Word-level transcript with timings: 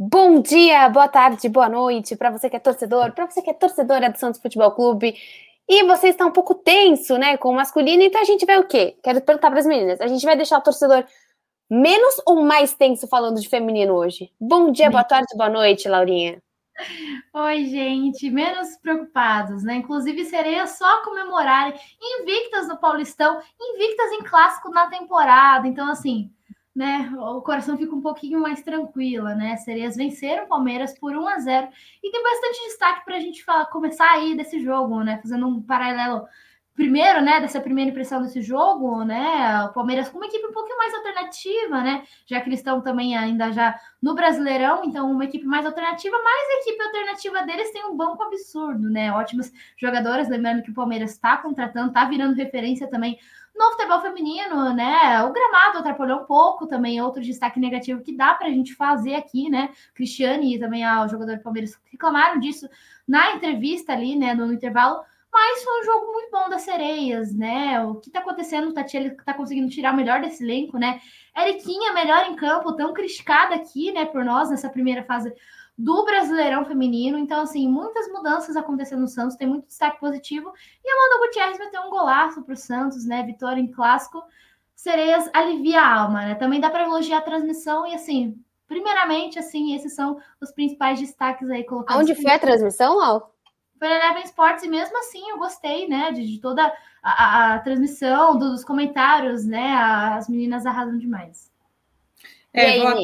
Bom 0.00 0.40
dia, 0.40 0.88
boa 0.88 1.08
tarde, 1.08 1.48
boa 1.48 1.68
noite 1.68 2.14
para 2.14 2.30
você 2.30 2.48
que 2.48 2.54
é 2.54 2.60
torcedor, 2.60 3.10
para 3.10 3.28
você 3.28 3.42
que 3.42 3.50
é 3.50 3.52
torcedora 3.52 4.08
do 4.08 4.16
Santos 4.16 4.40
Futebol 4.40 4.70
Clube. 4.70 5.12
E 5.68 5.82
você 5.82 6.10
está 6.10 6.24
um 6.24 6.30
pouco 6.30 6.54
tenso, 6.54 7.18
né, 7.18 7.36
com 7.36 7.50
o 7.50 7.54
masculino, 7.54 8.04
então 8.04 8.20
a 8.20 8.24
gente 8.24 8.46
vai 8.46 8.58
o 8.58 8.68
quê? 8.68 8.96
Quero 9.02 9.20
perguntar 9.20 9.50
para 9.50 9.58
as 9.58 9.66
meninas. 9.66 10.00
A 10.00 10.06
gente 10.06 10.24
vai 10.24 10.36
deixar 10.36 10.58
o 10.58 10.62
torcedor 10.62 11.04
menos 11.68 12.14
ou 12.24 12.44
mais 12.44 12.74
tenso 12.74 13.08
falando 13.08 13.40
de 13.40 13.48
feminino 13.48 13.92
hoje? 13.94 14.30
Bom 14.40 14.70
dia, 14.70 14.88
boa 14.88 15.02
tarde, 15.02 15.36
boa 15.36 15.50
noite, 15.50 15.88
Laurinha. 15.88 16.40
Oi, 17.34 17.64
gente, 17.64 18.30
menos 18.30 18.76
preocupados, 18.76 19.64
né? 19.64 19.78
Inclusive, 19.78 20.24
seria 20.26 20.64
só 20.68 21.02
comemorarem 21.02 21.74
invictas 22.00 22.68
no 22.68 22.78
Paulistão, 22.78 23.42
invictas 23.60 24.12
em 24.12 24.22
clássico 24.22 24.70
na 24.70 24.86
temporada. 24.86 25.66
Então, 25.66 25.90
assim, 25.90 26.30
né, 26.78 27.12
o 27.18 27.42
coração 27.42 27.76
fica 27.76 27.92
um 27.92 28.00
pouquinho 28.00 28.40
mais 28.40 28.62
tranquila, 28.62 29.34
né? 29.34 29.56
Sereias 29.56 29.96
venceram 29.96 30.44
o 30.44 30.48
Palmeiras 30.48 30.96
por 30.96 31.12
1 31.12 31.28
a 31.28 31.38
0 31.40 31.68
e 32.04 32.10
tem 32.10 32.22
bastante 32.22 32.68
destaque 32.68 33.04
para 33.04 33.16
a 33.16 33.20
gente 33.20 33.44
falar, 33.44 33.66
começar 33.66 34.08
aí 34.12 34.36
desse 34.36 34.62
jogo, 34.62 35.02
né? 35.02 35.18
Fazendo 35.20 35.48
um 35.48 35.60
paralelo 35.60 36.24
primeiro, 36.76 37.20
né, 37.20 37.40
dessa 37.40 37.60
primeira 37.60 37.90
impressão 37.90 38.22
desse 38.22 38.40
jogo, 38.40 39.02
né, 39.02 39.64
o 39.64 39.72
Palmeiras 39.72 40.08
com 40.08 40.18
uma 40.18 40.26
equipe 40.26 40.46
um 40.46 40.52
pouquinho 40.52 40.78
mais 40.78 40.94
alternativa, 40.94 41.82
né, 41.82 42.04
já 42.24 42.40
que 42.40 42.48
eles 42.48 42.60
estão 42.60 42.80
também 42.80 43.16
ainda 43.18 43.50
já 43.50 43.76
no 44.00 44.14
Brasileirão, 44.14 44.84
então 44.84 45.10
uma 45.10 45.24
equipe 45.24 45.44
mais 45.44 45.66
alternativa, 45.66 46.16
mas 46.22 46.48
a 46.48 46.60
equipe 46.60 46.80
alternativa 46.80 47.42
deles 47.42 47.72
tem 47.72 47.84
um 47.84 47.96
banco 47.96 48.22
absurdo, 48.22 48.88
né, 48.88 49.10
ótimas 49.10 49.52
jogadoras, 49.76 50.28
lembrando 50.28 50.62
que 50.62 50.70
o 50.70 50.74
Palmeiras 50.74 51.10
está 51.10 51.36
contratando, 51.38 51.88
está 51.88 52.04
virando 52.04 52.36
referência 52.36 52.88
também 52.88 53.18
no 53.58 53.72
futebol 53.72 54.00
feminino, 54.00 54.72
né, 54.72 55.22
o 55.24 55.32
gramado 55.32 55.78
atrapalhou 55.78 56.20
um 56.20 56.24
pouco 56.24 56.66
também, 56.66 57.00
outro 57.00 57.20
destaque 57.20 57.58
negativo 57.58 58.02
que 58.02 58.16
dá 58.16 58.34
para 58.34 58.46
a 58.46 58.50
gente 58.50 58.74
fazer 58.74 59.14
aqui, 59.14 59.50
né, 59.50 59.70
Cristiane 59.94 60.54
e 60.54 60.58
também 60.58 60.86
o 60.86 61.08
jogador 61.08 61.36
do 61.36 61.42
Palmeiras 61.42 61.78
reclamaram 61.90 62.38
disso 62.38 62.68
na 63.06 63.32
entrevista 63.32 63.92
ali, 63.92 64.16
né, 64.16 64.34
no 64.34 64.52
intervalo, 64.52 65.02
mas 65.32 65.62
foi 65.62 65.80
um 65.80 65.84
jogo 65.84 66.12
muito 66.12 66.30
bom 66.30 66.48
das 66.48 66.62
sereias, 66.62 67.34
né? 67.34 67.84
O 67.84 67.96
que 67.96 68.10
tá 68.10 68.20
acontecendo? 68.20 68.68
O 68.68 68.72
Tatiele 68.72 69.10
tá 69.10 69.34
conseguindo 69.34 69.68
tirar 69.68 69.92
o 69.92 69.96
melhor 69.96 70.22
desse 70.22 70.42
elenco, 70.42 70.78
né? 70.78 71.00
Eriquinha, 71.36 71.92
melhor 71.92 72.26
em 72.26 72.34
campo, 72.34 72.74
tão 72.74 72.94
criticada 72.94 73.54
aqui, 73.54 73.92
né, 73.92 74.06
por 74.06 74.24
nós 74.24 74.50
nessa 74.50 74.70
primeira 74.70 75.04
fase 75.04 75.32
do 75.78 76.04
Brasileirão 76.04 76.64
Feminino. 76.64 77.16
Então, 77.16 77.40
assim, 77.40 77.68
muitas 77.68 78.08
mudanças 78.08 78.56
acontecendo 78.56 79.00
no 79.00 79.08
Santos, 79.08 79.36
tem 79.36 79.46
muito 79.46 79.68
destaque 79.68 80.00
positivo. 80.00 80.52
E 80.84 80.90
a 80.90 80.94
Amanda 80.94 81.26
Gutierrez 81.26 81.58
meteu 81.58 81.82
um 81.82 81.90
golaço 81.90 82.42
pro 82.42 82.56
Santos, 82.56 83.06
né? 83.06 83.22
Vitória 83.22 83.60
em 83.60 83.70
clássico. 83.70 84.22
Sereias 84.74 85.30
alivia 85.32 85.80
a 85.80 86.00
alma, 86.00 86.24
né? 86.24 86.34
Também 86.34 86.60
dá 86.60 86.68
para 86.68 86.84
elogiar 86.84 87.18
a 87.18 87.22
transmissão 87.22 87.86
e, 87.86 87.94
assim, 87.94 88.36
primeiramente, 88.66 89.38
assim, 89.38 89.74
esses 89.74 89.94
são 89.94 90.20
os 90.40 90.50
principais 90.50 90.98
destaques 90.98 91.48
aí 91.48 91.62
colocados. 91.62 92.02
Onde 92.02 92.20
foi 92.20 92.32
a 92.32 92.38
transmissão, 92.38 92.96
Lau? 92.96 93.32
foi 93.78 93.88
Eleven 93.88 94.24
Sports 94.24 94.64
e 94.64 94.68
mesmo 94.68 94.98
assim 94.98 95.30
eu 95.30 95.38
gostei, 95.38 95.86
né, 95.86 96.10
de, 96.10 96.26
de 96.26 96.40
toda 96.40 96.66
a, 97.00 97.10
a, 97.10 97.54
a, 97.54 97.58
transmissão, 97.60 98.36
dos 98.36 98.64
comentários, 98.64 99.46
né, 99.46 99.74
as 99.76 100.28
meninas 100.28 100.66
arrasam 100.66 100.98
demais. 100.98 101.48
É, 102.52 102.78
vou 102.78 102.88
até 102.88 103.02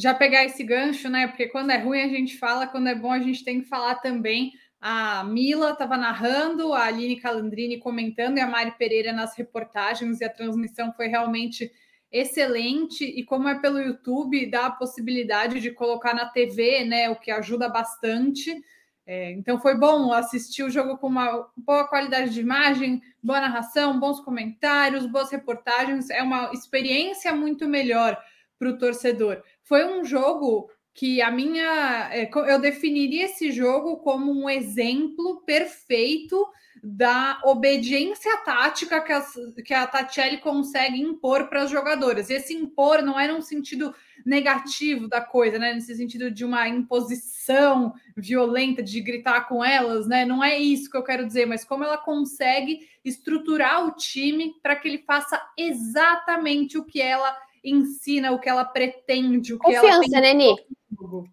já 0.00 0.14
pegar 0.14 0.44
esse 0.44 0.64
gancho, 0.64 1.10
né, 1.10 1.28
porque 1.28 1.46
quando 1.46 1.70
é 1.70 1.76
ruim 1.76 2.00
a 2.00 2.08
gente 2.08 2.38
fala, 2.38 2.66
quando 2.66 2.88
é 2.88 2.94
bom 2.94 3.12
a 3.12 3.18
gente 3.18 3.44
tem 3.44 3.60
que 3.60 3.68
falar 3.68 3.96
também. 3.96 4.52
A 4.80 5.22
Mila 5.24 5.72
estava 5.72 5.98
narrando, 5.98 6.72
a 6.72 6.84
Aline 6.84 7.20
Calandrini 7.20 7.78
comentando 7.78 8.38
e 8.38 8.40
a 8.40 8.46
Mari 8.46 8.72
Pereira 8.78 9.12
nas 9.12 9.36
reportagens 9.36 10.20
e 10.20 10.24
a 10.24 10.32
transmissão 10.32 10.90
foi 10.94 11.08
realmente 11.08 11.70
excelente 12.10 13.04
e 13.04 13.22
como 13.24 13.46
é 13.46 13.60
pelo 13.60 13.78
YouTube 13.78 14.50
dá 14.50 14.66
a 14.66 14.70
possibilidade 14.70 15.60
de 15.60 15.70
colocar 15.70 16.14
na 16.14 16.26
TV, 16.26 16.82
né, 16.84 17.10
o 17.10 17.16
que 17.16 17.30
ajuda 17.30 17.68
bastante. 17.68 18.58
É, 19.06 19.32
então 19.32 19.60
foi 19.60 19.76
bom 19.76 20.12
assistir 20.12 20.62
o 20.62 20.70
jogo 20.70 20.96
com 20.96 21.08
uma 21.08 21.46
boa 21.56 21.86
qualidade 21.86 22.30
de 22.30 22.40
imagem, 22.40 23.02
boa 23.22 23.40
narração, 23.40 24.00
bons 24.00 24.20
comentários, 24.20 25.04
boas 25.04 25.30
reportagens. 25.30 26.08
É 26.08 26.22
uma 26.22 26.52
experiência 26.52 27.34
muito 27.34 27.68
melhor 27.68 28.16
para 28.58 28.68
o 28.68 28.78
torcedor. 28.78 29.42
Foi 29.70 29.86
um 29.86 30.04
jogo 30.04 30.68
que 30.92 31.22
a 31.22 31.30
minha. 31.30 32.10
É, 32.12 32.28
eu 32.52 32.58
definiria 32.58 33.26
esse 33.26 33.52
jogo 33.52 33.98
como 33.98 34.32
um 34.32 34.50
exemplo 34.50 35.44
perfeito 35.46 36.44
da 36.82 37.40
obediência 37.44 38.36
tática 38.38 39.00
que 39.00 39.12
a, 39.12 39.24
que 39.64 39.72
a 39.72 39.86
Tatiele 39.86 40.38
consegue 40.38 41.00
impor 41.00 41.48
para 41.48 41.62
as 41.62 41.70
jogadoras. 41.70 42.30
Esse 42.30 42.52
impor 42.52 43.00
não 43.00 43.20
era 43.20 43.32
um 43.32 43.40
sentido 43.40 43.94
negativo 44.26 45.06
da 45.06 45.20
coisa, 45.20 45.56
né? 45.56 45.72
Nesse 45.72 45.94
sentido 45.94 46.32
de 46.32 46.44
uma 46.44 46.66
imposição 46.66 47.94
violenta, 48.16 48.82
de 48.82 49.00
gritar 49.00 49.42
com 49.42 49.64
elas, 49.64 50.08
né? 50.08 50.24
Não 50.24 50.42
é 50.42 50.58
isso 50.58 50.90
que 50.90 50.96
eu 50.96 51.04
quero 51.04 51.24
dizer, 51.24 51.46
mas 51.46 51.64
como 51.64 51.84
ela 51.84 51.96
consegue 51.96 52.88
estruturar 53.04 53.86
o 53.86 53.92
time 53.92 54.52
para 54.60 54.74
que 54.74 54.88
ele 54.88 54.98
faça 55.06 55.40
exatamente 55.56 56.76
o 56.76 56.84
que 56.84 57.00
ela 57.00 57.36
ensina, 57.62 58.32
o 58.32 58.38
que 58.38 58.48
ela 58.48 58.64
pretende, 58.64 59.54
o 59.54 59.58
que 59.58 59.64
Confiança, 59.64 59.88
ela 59.88 60.00
tem 60.00 60.20
Neni. 60.20 60.56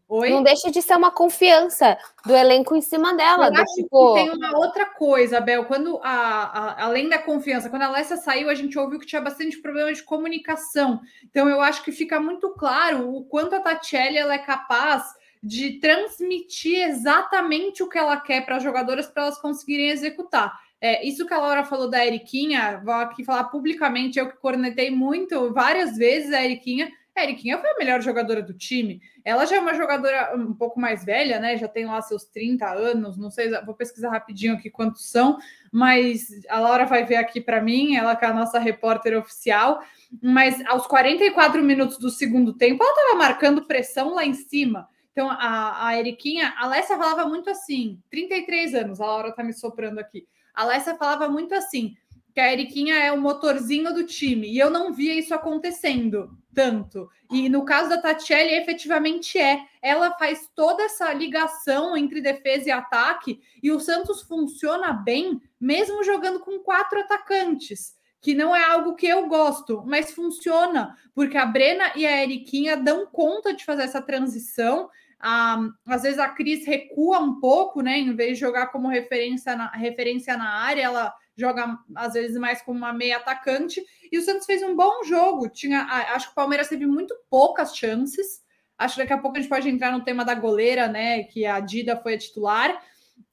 Oi? 0.07 0.29
Não 0.29 0.43
deixa 0.43 0.71
de 0.71 0.81
ser 0.81 0.95
uma 0.95 1.11
confiança 1.11 1.97
do 2.25 2.35
elenco 2.35 2.75
em 2.75 2.81
cima 2.81 3.13
dela. 3.15 3.51
Do, 3.51 3.63
tipo... 3.63 4.13
Tem 4.13 4.29
uma 4.29 4.57
outra 4.57 4.85
coisa, 4.85 5.41
Bel. 5.41 5.65
Quando 5.65 5.99
a, 6.03 6.09
a, 6.09 6.83
além 6.85 7.09
da 7.09 7.19
confiança, 7.19 7.69
quando 7.69 7.81
a 7.81 7.87
Alessia 7.87 8.17
saiu, 8.17 8.49
a 8.49 8.55
gente 8.55 8.77
ouviu 8.79 8.99
que 8.99 9.05
tinha 9.05 9.21
bastante 9.21 9.57
problema 9.57 9.91
de 9.93 10.03
comunicação. 10.03 11.01
Então 11.29 11.49
eu 11.49 11.59
acho 11.59 11.83
que 11.83 11.91
fica 11.91 12.19
muito 12.19 12.49
claro 12.51 13.13
o 13.13 13.25
quanto 13.25 13.55
a 13.55 13.59
Tatiele 13.59 14.17
ela 14.17 14.33
é 14.33 14.39
capaz 14.39 15.03
de 15.43 15.79
transmitir 15.79 16.87
exatamente 16.87 17.83
o 17.83 17.89
que 17.89 17.97
ela 17.97 18.17
quer 18.17 18.45
para 18.45 18.57
as 18.57 18.63
jogadoras 18.63 19.07
para 19.07 19.23
elas 19.23 19.39
conseguirem 19.39 19.89
executar. 19.89 20.57
É, 20.79 21.05
isso 21.05 21.25
que 21.25 21.33
a 21.33 21.39
Laura 21.39 21.63
falou 21.63 21.89
da 21.89 22.05
Eriquinha, 22.05 22.81
vou 22.83 22.93
aqui 22.93 23.23
falar 23.23 23.45
publicamente, 23.45 24.19
eu 24.19 24.29
que 24.29 24.37
cornetei 24.37 24.91
muito 24.91 25.51
várias 25.51 25.97
vezes 25.97 26.31
a 26.31 26.43
Eriquinha, 26.43 26.91
a 27.17 27.23
Eriquinha 27.23 27.57
foi 27.57 27.69
a 27.69 27.77
melhor 27.77 27.99
jogadora 28.01 28.43
do 28.43 28.53
time. 28.53 29.01
Ela 29.25 29.45
já 29.45 29.55
é 29.55 29.59
uma 29.59 29.73
jogadora 29.73 30.35
um 30.35 30.53
pouco 30.53 30.79
mais 30.79 31.03
velha, 31.03 31.39
né? 31.39 31.57
Já 31.57 31.67
tem 31.67 31.85
lá 31.85 31.99
seus 31.99 32.25
30 32.25 32.69
anos, 32.69 33.17
não 33.17 33.31
sei, 33.31 33.49
vou 33.65 33.73
pesquisar 33.73 34.11
rapidinho 34.11 34.53
aqui 34.53 34.69
quantos 34.69 35.09
são, 35.09 35.39
mas 35.71 36.27
a 36.47 36.59
Laura 36.59 36.85
vai 36.85 37.03
ver 37.05 37.15
aqui 37.15 37.41
para 37.41 37.59
mim, 37.59 37.95
ela 37.95 38.15
que 38.15 38.23
é 38.23 38.27
a 38.27 38.33
nossa 38.33 38.59
repórter 38.59 39.17
oficial. 39.17 39.81
Mas 40.21 40.63
aos 40.67 40.85
44 40.85 41.63
minutos 41.63 41.97
do 41.97 42.11
segundo 42.11 42.53
tempo, 42.53 42.83
ela 42.83 42.93
estava 42.93 43.17
marcando 43.17 43.65
pressão 43.65 44.13
lá 44.13 44.23
em 44.23 44.35
cima. 44.35 44.87
Então, 45.11 45.27
a, 45.31 45.87
a 45.87 45.97
Eriquinha, 45.97 46.53
a 46.55 46.65
Alessia 46.65 46.95
falava 46.95 47.27
muito 47.27 47.49
assim, 47.49 47.99
33 48.11 48.75
anos, 48.75 49.01
a 49.01 49.05
Laura 49.07 49.31
tá 49.31 49.43
me 49.43 49.53
soprando 49.53 49.97
aqui. 49.97 50.27
A 50.57 50.63
Alessia 50.63 50.95
falava 50.95 51.29
muito 51.29 51.53
assim, 51.53 51.95
que 52.33 52.39
a 52.39 52.51
Eriquinha 52.51 52.95
é 52.95 53.11
o 53.11 53.21
motorzinho 53.21 53.93
do 53.93 54.03
time, 54.03 54.47
e 54.47 54.57
eu 54.57 54.71
não 54.71 54.91
via 54.91 55.13
isso 55.13 55.35
acontecendo 55.35 56.35
tanto. 56.51 57.07
E 57.31 57.47
no 57.47 57.63
caso 57.63 57.89
da 57.89 58.01
Tatiele, 58.01 58.55
efetivamente 58.55 59.37
é. 59.37 59.63
Ela 59.79 60.17
faz 60.17 60.49
toda 60.55 60.81
essa 60.81 61.13
ligação 61.13 61.95
entre 61.95 62.21
defesa 62.21 62.69
e 62.69 62.71
ataque, 62.71 63.39
e 63.61 63.71
o 63.71 63.79
Santos 63.79 64.23
funciona 64.23 64.91
bem, 64.91 65.39
mesmo 65.61 66.03
jogando 66.03 66.39
com 66.39 66.57
quatro 66.57 66.99
atacantes 66.99 67.95
que 68.19 68.33
não 68.33 68.55
é 68.55 68.63
algo 68.63 68.95
que 68.95 69.07
eu 69.07 69.27
gosto, 69.27 69.83
mas 69.85 70.11
funciona, 70.11 70.97
porque 71.13 71.37
a 71.37 71.45
Brena 71.45 71.91
e 71.95 72.05
a 72.05 72.23
Eriquinha 72.23 72.75
dão 72.75 73.05
conta 73.05 73.53
de 73.53 73.63
fazer 73.63 73.83
essa 73.83 74.01
transição. 74.01 74.89
Ah, 75.19 75.67
às 75.85 76.03
vezes 76.03 76.19
a 76.19 76.29
Cris 76.29 76.65
recua 76.65 77.19
um 77.19 77.39
pouco, 77.39 77.81
né? 77.81 77.97
Em 77.97 78.15
vez 78.15 78.33
de 78.33 78.41
jogar 78.41 78.67
como 78.67 78.87
referência 78.87 79.55
na, 79.55 79.69
referência 79.71 80.37
na 80.37 80.49
área, 80.49 80.83
ela 80.83 81.13
joga 81.35 81.77
às 81.95 82.13
vezes 82.13 82.37
mais 82.37 82.61
como 82.61 82.77
uma 82.77 82.93
meia 82.93 83.17
atacante. 83.17 83.83
E 84.11 84.17
o 84.17 84.21
Santos 84.21 84.45
fez 84.45 84.61
um 84.61 84.75
bom 84.75 85.03
jogo. 85.03 85.49
Tinha, 85.49 85.83
acho 86.13 86.27
que 86.27 86.31
o 86.33 86.35
Palmeiras 86.35 86.67
teve 86.67 86.85
muito 86.85 87.15
poucas 87.29 87.75
chances. 87.75 88.41
Acho 88.77 88.95
que 88.95 89.01
daqui 89.01 89.13
a 89.13 89.17
pouco 89.17 89.37
a 89.37 89.41
gente 89.41 89.49
pode 89.49 89.69
entrar 89.69 89.91
no 89.91 90.03
tema 90.03 90.23
da 90.23 90.35
goleira, 90.35 90.87
né? 90.87 91.23
Que 91.23 91.45
a 91.45 91.59
Dida 91.59 91.97
foi 91.97 92.13
a 92.13 92.17
titular. 92.17 92.79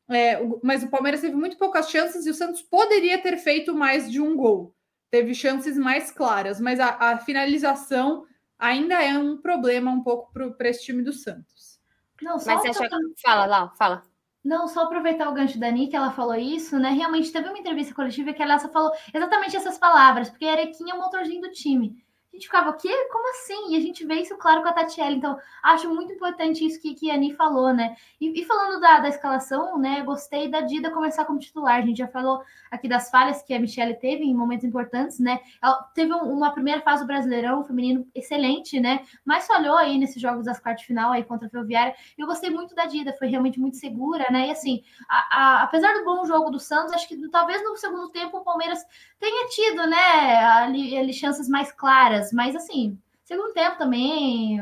É, 0.09 0.39
mas 0.63 0.83
o 0.83 0.91
Palmeiras 0.91 1.21
teve 1.21 1.35
muito 1.35 1.57
poucas 1.57 1.91
chances 1.91 2.27
e 2.27 2.31
o 2.31 2.35
Santos 2.35 2.61
poderia 2.63 3.19
ter 3.19 3.37
feito 3.39 3.75
mais 3.75 4.11
de 4.11 4.21
um 4.21 4.37
gol. 4.37 4.75
Teve 5.11 5.35
chances 5.35 5.79
mais 5.79 6.11
claras, 6.11 6.61
mas 6.61 6.81
a, 6.81 6.97
a 6.99 7.19
finalização 7.19 8.25
ainda 8.59 9.03
é 9.03 9.17
um 9.17 9.37
problema 9.37 9.91
um 9.91 10.03
pouco 10.03 10.33
para 10.33 10.69
esse 10.69 10.85
time 10.85 11.03
do 11.03 11.13
Santos. 11.13 11.74
Não, 12.23 12.35
mas 12.35 12.43
você 12.43 12.69
acha 12.69 12.89
que... 12.89 13.21
Fala 13.23 13.47
lá, 13.47 13.71
fala. 13.77 14.03
Não, 14.45 14.69
só 14.69 14.83
aproveitar 14.83 15.29
o 15.29 15.33
gancho 15.33 15.59
da 15.59 15.71
Nick, 15.71 15.97
ela 15.97 16.11
falou 16.13 16.35
isso, 16.35 16.79
né? 16.79 16.91
Realmente 16.91 17.33
teve 17.33 17.49
uma 17.49 17.59
entrevista 17.59 17.95
coletiva 17.95 18.33
que 18.35 18.43
ela 18.43 18.59
só 18.59 18.69
falou 18.69 18.93
exatamente 19.13 19.57
essas 19.57 19.79
palavras, 19.79 20.29
porque 20.29 20.45
a 20.45 20.53
Arequinha 20.53 20.93
é 20.93 20.97
o 20.97 21.01
motorzinho 21.01 21.41
do 21.41 21.51
time. 21.51 22.04
A 22.35 22.37
gente 22.37 22.47
ficava, 22.47 22.71
o 22.71 22.77
quê? 22.77 22.93
Como 23.13 23.31
assim? 23.31 23.73
E 23.73 23.77
a 23.77 23.81
gente 23.81 24.05
vê 24.05 24.17
isso 24.17 24.37
claro 24.37 24.61
com 24.61 24.69
a 24.69 24.73
Tatiele. 24.73 25.15
Então, 25.15 25.39
acho 25.63 25.89
muito 25.89 26.13
importante 26.13 26.67
isso 26.67 26.81
que, 26.81 26.93
que 26.93 27.09
a 27.09 27.15
Ani 27.15 27.33
falou, 27.33 27.73
né? 27.73 27.95
E, 28.21 28.41
e, 28.41 28.45
falando 28.45 28.81
da, 28.81 28.99
da 28.99 29.09
escalação, 29.09 29.79
né? 29.79 30.03
Gostei 30.03 30.49
da 30.49 30.61
Dida 30.61 30.91
começar 30.91 31.25
como 31.27 31.39
titular. 31.39 31.77
A 31.77 31.87
gente 31.87 31.99
já 31.99 32.09
falou 32.09 32.43
aqui 32.73 32.89
das 32.89 33.09
falhas 33.09 33.41
que 33.41 33.55
a 33.55 33.61
Michelle 33.61 33.95
teve 33.95 34.25
em 34.25 34.35
momentos 34.35 34.65
importantes, 34.65 35.21
né? 35.21 35.39
Ela 35.63 35.75
teve 35.95 36.13
um, 36.13 36.23
uma 36.23 36.51
primeira 36.51 36.81
fase 36.81 37.05
do 37.05 37.07
Brasileirão 37.07 37.63
feminino 37.63 38.05
excelente, 38.13 38.81
né? 38.81 39.05
Mas 39.25 39.47
falhou 39.47 39.77
aí 39.77 39.97
nesses 39.97 40.21
jogos 40.21 40.45
das 40.45 40.59
quartas 40.59 40.81
de 40.81 40.89
final 40.89 41.13
aí 41.13 41.23
contra 41.23 41.47
a 41.47 41.51
Ferroviária. 41.51 41.95
E 42.19 42.21
eu 42.21 42.27
gostei 42.27 42.51
muito 42.51 42.75
da 42.75 42.87
Dida, 42.87 43.15
foi 43.17 43.29
realmente 43.29 43.61
muito 43.61 43.77
segura, 43.77 44.27
né? 44.33 44.49
E 44.49 44.51
assim, 44.51 44.83
a, 45.09 45.19
a, 45.39 45.63
apesar 45.63 45.93
do 45.95 46.05
bom 46.05 46.25
jogo 46.25 46.51
do 46.51 46.59
Santos, 46.59 46.93
acho 46.93 47.07
que 47.07 47.29
talvez 47.29 47.63
no 47.63 47.77
segundo 47.77 48.09
tempo 48.09 48.39
o 48.39 48.45
Palmeiras 48.45 48.85
tenha 49.21 49.49
tido, 49.49 49.87
né, 49.87 50.45
ali, 50.45 50.99
ali 50.99 51.13
chances 51.13 51.49
mais 51.49 51.73
claras, 51.73 52.24
mas 52.33 52.55
assim, 52.57 52.99
segundo 53.25 53.53
tempo 53.55 53.79
também, 53.79 54.61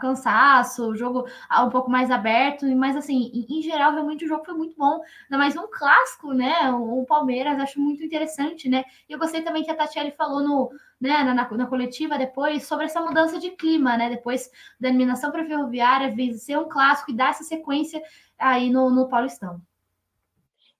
cansaço, 0.00 0.90
o 0.90 0.96
jogo 0.96 1.26
um 1.60 1.70
pouco 1.70 1.90
mais 1.90 2.10
aberto, 2.10 2.66
mas 2.76 2.94
assim, 2.94 3.46
em, 3.48 3.62
geral, 3.62 3.92
realmente 3.92 4.24
o 4.24 4.28
jogo 4.28 4.44
foi 4.44 4.54
muito 4.54 4.76
bom. 4.76 5.00
Ainda 5.24 5.38
mais 5.38 5.56
um 5.56 5.66
clássico, 5.70 6.32
né? 6.32 6.70
O, 6.72 7.04
Palmeiras, 7.06 7.58
acho 7.58 7.80
muito 7.80 8.04
interessante, 8.04 8.68
né? 8.68 8.84
E 9.08 9.12
eu 9.12 9.18
gostei 9.18 9.42
também 9.42 9.64
que 9.64 9.70
a 9.70 9.74
Tatiele 9.74 10.12
falou 10.12 10.42
no, 10.42 10.70
né, 11.00 11.22
na, 11.24 11.34
na, 11.34 11.50
na 11.50 11.66
coletiva 11.66 12.18
depois 12.18 12.66
sobre 12.66 12.84
essa 12.84 13.00
mudança 13.00 13.38
de 13.38 13.50
clima, 13.50 13.96
né? 13.96 14.10
Depois 14.10 14.50
da 14.78 14.88
eliminação 14.88 15.30
para 15.30 15.42
a 15.42 15.46
Ferroviária, 15.46 16.14
ser 16.36 16.58
um 16.58 16.68
clássico 16.68 17.10
e 17.10 17.16
dar 17.16 17.30
essa 17.30 17.44
sequência 17.44 18.02
aí 18.38 18.70
no, 18.70 18.90
no 18.90 19.08
Paulistão. 19.08 19.60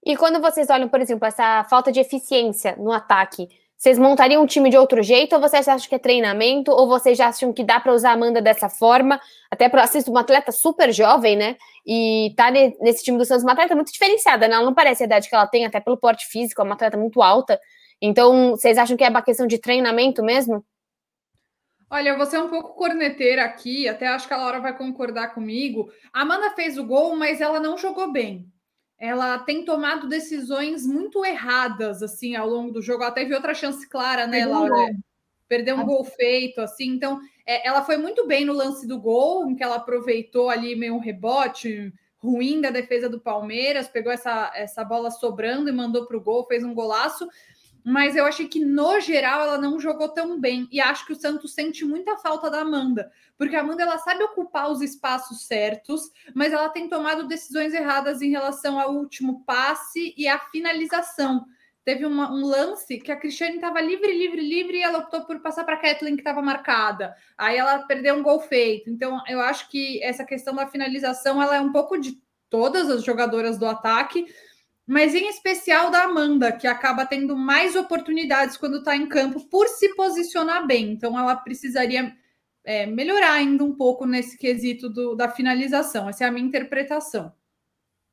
E 0.05 0.15
quando 0.15 0.39
vocês 0.39 0.69
olham, 0.69 0.87
por 0.87 1.01
exemplo, 1.01 1.27
essa 1.27 1.63
falta 1.65 1.91
de 1.91 1.99
eficiência 1.99 2.75
no 2.77 2.93
ataque, 2.93 3.49
vocês 3.77 3.99
montariam 3.99 4.41
um 4.41 4.47
time 4.47 4.71
de 4.71 4.77
outro 4.77 5.03
jeito 5.03 5.33
ou 5.35 5.39
vocês 5.39 5.67
acham 5.67 5.87
que 5.87 5.93
é 5.93 5.99
treinamento 5.99 6.71
ou 6.71 6.87
vocês 6.87 7.15
já 7.15 7.27
acham 7.27 7.53
que 7.53 7.63
dá 7.63 7.79
para 7.79 7.93
usar 7.93 8.09
a 8.09 8.13
Amanda 8.13 8.41
dessa 8.41 8.67
forma? 8.67 9.21
Até 9.51 9.69
para 9.69 9.83
assistir 9.83 10.09
uma 10.09 10.21
atleta 10.21 10.51
super 10.51 10.91
jovem, 10.91 11.35
né? 11.35 11.55
E 11.85 12.33
tá 12.35 12.49
nesse 12.49 13.03
time 13.03 13.19
do 13.19 13.25
Santos, 13.25 13.43
uma 13.43 13.51
atleta 13.51 13.75
muito 13.75 13.91
diferenciada, 13.91 14.47
né? 14.47 14.55
Ela 14.55 14.65
não 14.65 14.73
parece 14.73 15.03
a 15.03 15.05
idade 15.05 15.29
que 15.29 15.35
ela 15.35 15.45
tem, 15.45 15.63
até 15.63 15.79
pelo 15.79 15.95
porte 15.95 16.25
físico, 16.25 16.59
é 16.59 16.63
uma 16.63 16.73
atleta 16.73 16.97
muito 16.97 17.21
alta. 17.21 17.59
Então, 18.01 18.51
vocês 18.51 18.79
acham 18.79 18.97
que 18.97 19.03
é 19.03 19.09
uma 19.09 19.21
questão 19.21 19.45
de 19.45 19.59
treinamento 19.59 20.23
mesmo? 20.23 20.65
Olha, 21.87 22.09
eu 22.09 22.17
vou 22.17 22.25
ser 22.25 22.39
um 22.39 22.49
pouco 22.49 22.73
corneteira 22.73 23.43
aqui, 23.43 23.87
até 23.87 24.07
acho 24.07 24.27
que 24.27 24.33
a 24.33 24.37
Laura 24.37 24.59
vai 24.59 24.75
concordar 24.75 25.35
comigo. 25.35 25.89
A 26.11 26.21
Amanda 26.21 26.49
fez 26.55 26.79
o 26.79 26.83
gol, 26.83 27.15
mas 27.15 27.41
ela 27.41 27.59
não 27.59 27.77
jogou 27.77 28.11
bem 28.11 28.51
ela 28.99 29.37
tem 29.39 29.63
tomado 29.63 30.07
decisões 30.07 30.85
muito 30.85 31.23
erradas 31.23 32.01
assim 32.01 32.35
ao 32.35 32.49
longo 32.49 32.71
do 32.71 32.81
jogo. 32.81 33.03
Ela 33.03 33.11
teve 33.11 33.33
outra 33.35 33.53
chance 33.53 33.87
clara, 33.87 34.25
né, 34.25 34.39
Perdeu 34.39 34.53
Laura? 34.53 34.75
Um 34.75 35.01
Perdeu 35.47 35.77
um 35.77 35.85
gol 35.85 36.03
feito, 36.03 36.59
assim. 36.59 36.89
Então, 36.89 37.21
é, 37.45 37.65
ela 37.65 37.81
foi 37.81 37.95
muito 37.95 38.27
bem 38.27 38.43
no 38.43 38.51
lance 38.51 38.85
do 38.85 38.99
gol, 38.99 39.49
em 39.49 39.55
que 39.55 39.63
ela 39.63 39.77
aproveitou 39.77 40.49
ali 40.49 40.75
meio 40.75 40.95
um 40.95 40.99
rebote 40.99 41.93
ruim 42.17 42.59
da 42.59 42.69
defesa 42.69 43.07
do 43.07 43.19
Palmeiras, 43.19 43.87
pegou 43.87 44.11
essa, 44.11 44.51
essa 44.53 44.83
bola 44.83 45.09
sobrando 45.09 45.69
e 45.69 45.71
mandou 45.71 46.05
para 46.05 46.17
o 46.17 46.21
gol, 46.21 46.45
fez 46.47 46.63
um 46.63 46.73
golaço 46.73 47.29
mas 47.89 48.17
eu 48.17 48.25
achei 48.25 48.49
que 48.49 48.59
no 48.59 48.99
geral 48.99 49.43
ela 49.43 49.57
não 49.57 49.79
jogou 49.79 50.09
tão 50.09 50.37
bem 50.37 50.67
e 50.69 50.81
acho 50.81 51.05
que 51.05 51.13
o 51.13 51.15
Santos 51.15 51.53
sente 51.53 51.85
muita 51.85 52.17
falta 52.17 52.49
da 52.51 52.59
Amanda, 52.59 53.09
porque 53.37 53.55
a 53.55 53.61
Amanda 53.61 53.83
ela 53.83 53.97
sabe 53.97 54.21
ocupar 54.23 54.69
os 54.69 54.81
espaços 54.81 55.47
certos, 55.47 56.11
mas 56.35 56.51
ela 56.51 56.67
tem 56.67 56.89
tomado 56.89 57.29
decisões 57.29 57.73
erradas 57.73 58.21
em 58.21 58.29
relação 58.29 58.77
ao 58.77 58.93
último 58.93 59.41
passe 59.45 60.13
e 60.17 60.27
à 60.27 60.37
finalização. 60.37 61.45
Teve 61.85 62.05
uma, 62.05 62.29
um 62.29 62.45
lance 62.45 62.97
que 62.97 63.09
a 63.09 63.15
Cristiane 63.15 63.55
estava 63.55 63.79
livre, 63.79 64.11
livre, 64.11 64.41
livre 64.41 64.79
e 64.79 64.83
ela 64.83 64.97
optou 64.97 65.21
por 65.21 65.39
passar 65.39 65.63
para 65.63 65.75
a 65.75 65.79
Kathleen 65.79 66.17
que 66.17 66.21
estava 66.21 66.41
marcada. 66.41 67.15
Aí 67.37 67.55
ela 67.55 67.79
perdeu 67.83 68.15
um 68.15 68.21
gol 68.21 68.41
feito. 68.41 68.89
Então 68.89 69.23
eu 69.29 69.39
acho 69.39 69.69
que 69.69 70.03
essa 70.03 70.25
questão 70.25 70.53
da 70.53 70.67
finalização 70.67 71.41
ela 71.41 71.55
é 71.55 71.61
um 71.61 71.71
pouco 71.71 71.97
de 71.97 72.21
todas 72.49 72.89
as 72.89 73.03
jogadoras 73.03 73.57
do 73.57 73.65
ataque, 73.65 74.25
mas 74.87 75.13
em 75.13 75.27
especial 75.27 75.91
da 75.91 76.03
Amanda, 76.03 76.49
que 76.49 76.65
acaba 76.65 77.05
tendo 77.05 77.35
mais 77.35 77.75
oportunidades 77.75 78.55
quando 78.55 78.77
está 78.77 78.95
em 78.95 79.05
campo 79.05 79.41
por 79.49 79.67
se 79.67 79.93
posicionar 79.95 80.65
bem. 80.65 80.91
Então, 80.93 81.19
ela 81.19 81.35
precisaria 81.35 82.15
é, 82.63 82.85
melhorar 82.85 83.33
ainda 83.33 83.65
um 83.65 83.73
pouco 83.73 84.05
nesse 84.05 84.37
quesito 84.37 84.89
do, 84.89 85.13
da 85.13 85.29
finalização. 85.29 86.07
Essa 86.07 86.23
é 86.23 86.27
a 86.27 86.31
minha 86.31 86.47
interpretação. 86.47 87.33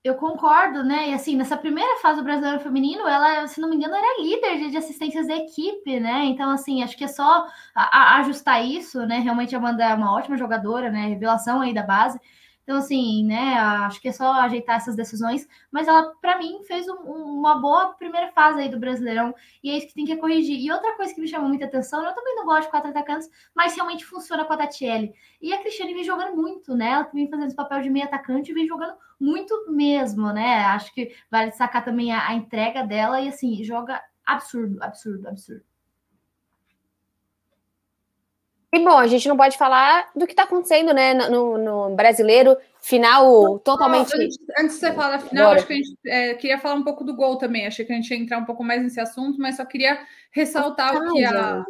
Eu 0.03 0.17
concordo, 0.17 0.85
né? 0.85 1.11
E 1.11 1.15
assim, 1.15 1.35
nessa 1.35 1.57
primeira 1.57 1.97
fase 2.01 2.19
do 2.19 2.25
Brasileiro 2.25 2.61
Feminino, 2.61 3.09
ela, 3.09 3.47
se 3.47 3.61
não 3.61 3.71
me 3.71 3.77
engano, 3.77 3.95
era 3.95 4.21
líder 4.21 4.69
de 4.69 4.77
assistências 4.77 5.29
da 5.29 5.37
equipe, 5.37 5.99
né? 5.99 6.25
Então, 6.25 6.51
assim, 6.51 6.83
acho 6.83 6.97
que 6.97 7.05
é 7.05 7.09
só 7.09 7.47
a, 7.75 8.17
a 8.17 8.19
ajustar 8.19 8.67
isso, 8.67 9.07
né? 9.07 9.21
Realmente 9.21 9.55
a 9.55 9.59
Amanda 9.59 9.83
é 9.83 9.95
uma 9.95 10.15
ótima 10.15 10.37
jogadora, 10.37 10.91
né? 10.91 11.07
Revelação 11.07 11.63
aí 11.63 11.73
da 11.73 11.83
base. 11.83 12.21
Então, 12.65 12.79
assim, 12.79 13.25
né, 13.25 13.55
acho 13.59 14.01
que 14.01 14.09
é 14.09 14.13
só 14.13 14.33
ajeitar 14.41 14.77
essas 14.77 14.97
decisões, 14.97 15.47
mas 15.71 15.87
ela, 15.87 16.15
para 16.21 16.39
mim, 16.39 16.65
fez 16.67 16.89
um, 16.89 16.95
uma 16.95 17.61
boa 17.61 17.93
primeira 17.95 18.33
fase 18.33 18.61
aí 18.61 18.69
do 18.71 18.79
Brasileirão, 18.79 19.35
e 19.63 19.71
é 19.71 19.77
isso 19.77 19.89
que 19.89 19.95
tem 19.95 20.07
que 20.07 20.17
corrigir. 20.17 20.59
E 20.59 20.73
outra 20.73 20.97
coisa 20.97 21.15
que 21.15 21.21
me 21.21 21.29
chamou 21.29 21.49
muita 21.49 21.67
atenção, 21.67 22.03
eu 22.05 22.15
também 22.15 22.35
não 22.35 22.47
gosto 22.47 22.63
de 22.63 22.71
quatro 22.71 22.91
atacantes, 22.91 23.31
mas 23.55 23.75
realmente 23.75 24.07
funciona 24.07 24.45
com 24.45 24.53
a 24.55 24.57
Tatiele. 24.57 25.13
E 25.43 25.53
a 25.53 25.61
Cristiane 25.61 25.93
vem 25.95 26.05
jogando 26.05 26.35
muito, 26.35 26.75
né, 26.75 26.91
ela 26.91 27.11
vem 27.13 27.29
fazendo 27.29 27.47
esse 27.47 27.57
papel 27.57 27.83
de 27.83 27.91
meio 27.91 28.07
atacante 28.07 28.51
e 28.51 28.55
vem 28.55 28.67
jogando 28.67 28.95
muito 29.21 29.71
mesmo, 29.71 30.33
né, 30.33 30.65
acho 30.65 30.93
que 30.95 31.15
vale 31.31 31.51
destacar 31.51 31.85
também 31.85 32.13
a, 32.13 32.29
a 32.29 32.35
entrega 32.35 32.83
dela, 32.83 33.21
e 33.21 33.29
assim, 33.29 33.63
joga 33.63 34.03
absurdo, 34.25 34.83
absurdo, 34.83 35.29
absurdo. 35.29 35.74
E 38.75 38.79
bom, 38.81 38.99
a 38.99 39.07
gente 39.07 39.29
não 39.29 39.37
pode 39.37 39.57
falar 39.57 40.09
do 40.17 40.27
que 40.27 40.33
está 40.33 40.43
acontecendo, 40.43 40.93
né, 40.93 41.15
no, 41.15 41.57
no, 41.57 41.95
brasileiro, 41.95 42.57
final 42.81 43.59
totalmente. 43.61 44.13
Antes, 44.17 44.37
antes 44.59 44.75
de 44.75 44.81
você 44.81 44.93
falar 44.93 45.17
da 45.17 45.19
final, 45.21 45.47
Bora. 45.47 45.59
acho 45.59 45.67
que 45.67 45.73
a 45.73 45.77
gente 45.77 45.97
é, 46.07 46.35
queria 46.35 46.59
falar 46.59 46.75
um 46.75 46.83
pouco 46.83 47.05
do 47.05 47.15
gol 47.15 47.37
também. 47.37 47.67
Achei 47.67 47.85
que 47.85 47.93
a 47.93 47.97
gente 47.97 48.11
ia 48.11 48.19
entrar 48.19 48.39
um 48.39 48.45
pouco 48.45 48.65
mais 48.65 48.83
nesse 48.83 48.99
assunto, 48.99 49.39
mas 49.39 49.57
só 49.57 49.65
queria 49.65 50.01
ressaltar 50.33 50.97
o 50.97 51.13
que 51.13 51.25
a. 51.25 51.65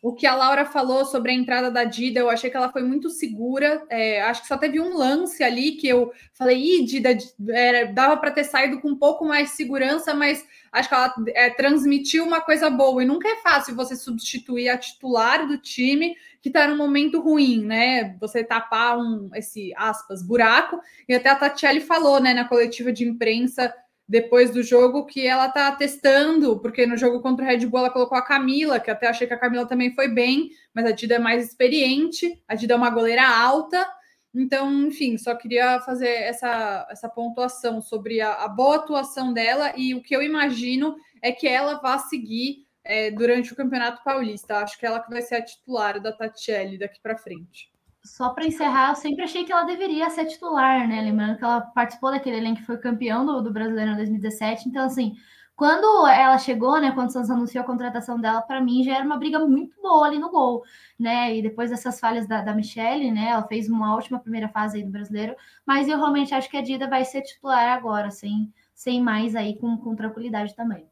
O 0.00 0.14
que 0.14 0.26
a 0.26 0.34
Laura 0.34 0.64
falou 0.64 1.04
sobre 1.04 1.32
a 1.32 1.34
entrada 1.34 1.70
da 1.70 1.82
Dida, 1.84 2.20
eu 2.20 2.30
achei 2.30 2.48
que 2.48 2.56
ela 2.56 2.70
foi 2.70 2.82
muito 2.82 3.10
segura. 3.10 3.84
É, 3.88 4.22
acho 4.22 4.42
que 4.42 4.48
só 4.48 4.56
teve 4.56 4.80
um 4.80 4.96
lance 4.96 5.42
ali 5.42 5.72
que 5.72 5.88
eu 5.88 6.12
falei, 6.32 6.56
Ih, 6.56 6.84
Dida, 6.84 7.16
era, 7.48 7.92
dava 7.92 8.16
para 8.16 8.30
ter 8.30 8.44
saído 8.44 8.80
com 8.80 8.90
um 8.90 8.98
pouco 8.98 9.24
mais 9.24 9.50
de 9.50 9.56
segurança, 9.56 10.14
mas 10.14 10.46
acho 10.70 10.88
que 10.88 10.94
ela 10.94 11.14
é, 11.34 11.50
transmitiu 11.50 12.24
uma 12.24 12.40
coisa 12.40 12.70
boa. 12.70 13.02
E 13.02 13.06
nunca 13.06 13.28
é 13.28 13.36
fácil 13.36 13.74
você 13.74 13.96
substituir 13.96 14.68
a 14.68 14.78
titular 14.78 15.46
do 15.48 15.58
time 15.58 16.16
que 16.40 16.48
está 16.48 16.68
num 16.68 16.76
momento 16.76 17.20
ruim, 17.20 17.64
né? 17.64 18.16
Você 18.20 18.44
tapar 18.44 18.96
um 18.98 19.28
esse 19.34 19.72
aspas 19.76 20.22
buraco. 20.22 20.80
E 21.08 21.14
até 21.14 21.30
a 21.30 21.36
Tatiele 21.36 21.80
falou, 21.80 22.20
né, 22.20 22.32
na 22.32 22.46
coletiva 22.46 22.92
de 22.92 23.04
imprensa 23.04 23.74
depois 24.08 24.50
do 24.50 24.62
jogo 24.62 25.04
que 25.04 25.26
ela 25.26 25.50
tá 25.50 25.70
testando, 25.72 26.58
porque 26.60 26.86
no 26.86 26.96
jogo 26.96 27.20
contra 27.20 27.44
o 27.44 27.48
Red 27.48 27.66
Bull 27.66 27.80
ela 27.80 27.90
colocou 27.90 28.16
a 28.16 28.24
Camila, 28.24 28.80
que 28.80 28.90
até 28.90 29.06
achei 29.06 29.26
que 29.26 29.34
a 29.34 29.38
Camila 29.38 29.66
também 29.66 29.94
foi 29.94 30.08
bem, 30.08 30.50
mas 30.72 30.86
a 30.86 30.92
Dida 30.92 31.16
é 31.16 31.18
mais 31.18 31.46
experiente, 31.46 32.42
a 32.48 32.54
Dida 32.54 32.72
é 32.72 32.76
uma 32.76 32.88
goleira 32.88 33.28
alta. 33.28 33.86
Então, 34.34 34.86
enfim, 34.86 35.18
só 35.18 35.34
queria 35.34 35.80
fazer 35.80 36.08
essa, 36.08 36.86
essa 36.90 37.08
pontuação 37.08 37.82
sobre 37.82 38.20
a, 38.20 38.32
a 38.44 38.48
boa 38.48 38.76
atuação 38.76 39.32
dela 39.32 39.74
e 39.76 39.94
o 39.94 40.02
que 40.02 40.16
eu 40.16 40.22
imagino 40.22 40.96
é 41.20 41.30
que 41.30 41.46
ela 41.46 41.74
vá 41.74 41.98
seguir 41.98 42.66
é, 42.84 43.10
durante 43.10 43.52
o 43.52 43.56
Campeonato 43.56 44.02
Paulista. 44.02 44.58
Acho 44.58 44.78
que 44.78 44.86
ela 44.86 45.00
que 45.00 45.10
vai 45.10 45.20
ser 45.20 45.34
a 45.34 45.44
titular 45.44 46.00
da 46.00 46.12
Tatiele 46.12 46.78
daqui 46.78 46.98
para 47.02 47.18
frente. 47.18 47.70
Só 48.08 48.30
para 48.30 48.46
encerrar, 48.46 48.90
eu 48.90 48.96
sempre 48.96 49.24
achei 49.24 49.44
que 49.44 49.52
ela 49.52 49.64
deveria 49.64 50.08
ser 50.10 50.24
titular, 50.24 50.88
né? 50.88 51.02
Lembrando 51.02 51.36
que 51.36 51.44
ela 51.44 51.60
participou 51.60 52.10
daquele 52.10 52.38
elenco 52.38 52.60
que 52.60 52.66
foi 52.66 52.78
campeão 52.78 53.24
do, 53.24 53.42
do 53.42 53.52
Brasileiro 53.52 53.92
em 53.92 53.96
2017. 53.96 54.68
Então, 54.68 54.84
assim, 54.84 55.14
quando 55.54 56.06
ela 56.06 56.38
chegou, 56.38 56.80
né? 56.80 56.92
Quando 56.92 57.08
o 57.08 57.12
Santos 57.12 57.30
anunciou 57.30 57.62
a 57.62 57.66
contratação 57.66 58.18
dela, 58.20 58.40
para 58.40 58.60
mim 58.60 58.82
já 58.82 58.94
era 58.94 59.04
uma 59.04 59.18
briga 59.18 59.40
muito 59.40 59.80
boa 59.82 60.06
ali 60.06 60.18
no 60.18 60.30
gol, 60.30 60.62
né? 60.98 61.36
E 61.36 61.42
depois 61.42 61.70
dessas 61.70 62.00
falhas 62.00 62.26
da, 62.26 62.40
da 62.40 62.54
Michelle, 62.54 63.10
né? 63.10 63.28
Ela 63.30 63.42
fez 63.42 63.68
uma 63.68 63.94
ótima 63.94 64.18
primeira 64.18 64.48
fase 64.48 64.78
aí 64.78 64.84
do 64.84 64.90
brasileiro, 64.90 65.36
mas 65.66 65.88
eu 65.88 65.98
realmente 65.98 66.34
acho 66.34 66.48
que 66.48 66.56
a 66.56 66.62
Dida 66.62 66.88
vai 66.88 67.04
ser 67.04 67.22
titular 67.22 67.76
agora, 67.76 68.10
sem, 68.10 68.52
sem 68.74 69.02
mais 69.02 69.36
aí, 69.36 69.58
com, 69.58 69.76
com 69.76 69.94
tranquilidade 69.94 70.54
também. 70.54 70.88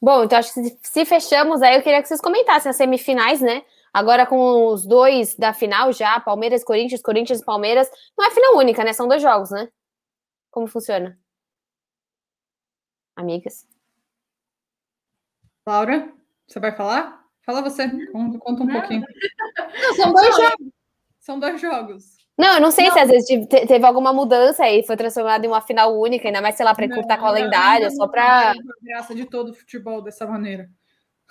Bom, 0.00 0.24
então 0.24 0.38
acho 0.38 0.54
que 0.54 0.78
se 0.82 1.04
fechamos 1.04 1.60
aí, 1.60 1.74
eu 1.74 1.82
queria 1.82 2.00
que 2.00 2.06
vocês 2.06 2.20
comentassem 2.20 2.70
as 2.70 2.76
semifinais, 2.76 3.40
né? 3.40 3.62
Agora 3.98 4.24
com 4.24 4.68
os 4.68 4.86
dois 4.86 5.34
da 5.34 5.52
final 5.52 5.92
já, 5.92 6.20
Palmeiras, 6.20 6.62
Corinthians, 6.62 7.02
Corinthians 7.02 7.40
e 7.40 7.44
Palmeiras. 7.44 7.90
Não 8.16 8.24
é 8.24 8.30
final 8.30 8.56
única, 8.56 8.84
né? 8.84 8.92
São 8.92 9.08
dois 9.08 9.20
jogos, 9.20 9.50
né? 9.50 9.68
Como 10.52 10.68
funciona? 10.68 11.18
Amigas. 13.16 13.66
Laura, 15.66 16.12
você 16.46 16.60
vai 16.60 16.70
falar? 16.76 17.24
Fala 17.44 17.60
você, 17.60 17.88
conta, 18.12 18.38
conta 18.38 18.62
um 18.62 18.66
Não. 18.66 18.74
pouquinho. 18.74 19.04
Não, 19.82 19.94
são 19.94 20.12
dois 20.12 20.36
jogos. 20.36 20.72
São 21.18 21.40
dois 21.40 21.60
jogos. 21.60 22.18
Não, 22.38 22.54
eu 22.54 22.60
não 22.60 22.70
sei 22.70 22.86
não. 22.86 22.92
se 22.92 23.00
às 23.00 23.10
vezes 23.10 23.48
teve 23.48 23.84
alguma 23.84 24.12
mudança 24.12 24.62
aí, 24.62 24.86
foi 24.86 24.96
transformado 24.96 25.44
em 25.44 25.48
uma 25.48 25.60
final 25.60 25.98
única, 25.98 26.28
ainda 26.28 26.40
mais, 26.40 26.54
sei 26.54 26.64
lá, 26.64 26.72
para 26.72 26.84
encurtar 26.84 27.18
calendário, 27.18 27.90
só 27.90 28.06
para. 28.06 28.54
graça 28.80 29.12
de 29.12 29.24
todo 29.24 29.50
o 29.50 29.54
futebol 29.54 30.00
dessa 30.00 30.24
maneira. 30.24 30.70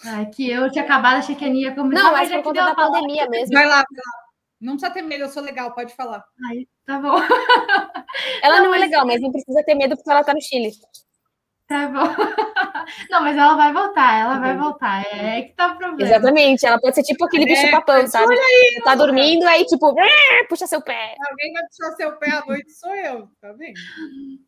Ai, 0.06 0.28
que 0.28 0.50
eu 0.50 0.70
tinha 0.72 0.84
acabado, 0.84 1.18
achei 1.18 1.36
que 1.36 1.46
a 1.46 1.50
Nia 1.50 1.74
começar. 1.74 2.04
Não, 2.04 2.12
mas 2.12 2.30
por 2.30 2.44
conta 2.44 2.66
da 2.66 2.76
pandemia 2.76 3.28
mesmo. 3.30 3.54
Vai 3.54 3.66
lá, 3.66 3.78
vai 3.78 3.84
lá. 3.84 4.28
Não 4.60 4.74
precisa 4.74 4.94
ter 4.94 5.02
medo, 5.04 5.24
eu 5.24 5.30
sou 5.30 5.44
legal, 5.44 5.74
pode 5.74 5.94
falar. 5.96 6.24
Ai, 6.50 6.68
tá 6.86 7.00
bom. 7.00 7.16
Ela 8.42 8.58
não, 8.58 8.68
não 8.68 8.76
é 8.76 8.78
legal, 8.80 9.06
mas 9.06 9.22
não 9.22 9.32
precisa 9.32 9.64
ter 9.64 9.76
medo 9.76 9.96
porque 9.96 10.10
ela 10.10 10.24
tá 10.24 10.34
no 10.34 10.42
Chile. 10.42 10.72
Tá 11.68 11.86
bom. 11.90 12.00
Não, 13.12 13.22
mas 13.22 13.36
ela 13.36 13.56
vai 13.56 13.74
voltar, 13.74 14.20
ela 14.20 14.40
vai 14.40 14.58
voltar. 14.58 15.06
É, 15.14 15.42
que 15.42 15.54
tá 15.54 15.74
o 15.74 15.78
problema. 15.78 16.10
Exatamente, 16.10 16.66
ela 16.66 16.80
pode 16.80 16.96
ser 16.96 17.04
tipo 17.04 17.26
aquele 17.26 17.44
é, 17.44 17.48
bicho 17.48 17.70
papão, 17.72 18.08
sabe? 18.08 18.34
Aí, 18.34 18.82
tá 18.86 18.96
dormindo, 18.96 19.46
aí 19.46 19.66
tipo, 19.66 19.94
puxa 20.48 20.66
seu 20.66 20.82
pé. 20.82 21.16
Alguém 21.30 21.52
vai 21.52 21.64
puxar 21.68 21.92
seu 21.98 22.12
pé 22.14 22.32
à 22.32 22.46
noite, 22.46 22.72
sou 22.72 22.96
eu, 22.96 23.28
tá 23.42 23.52
vendo? 23.52 23.74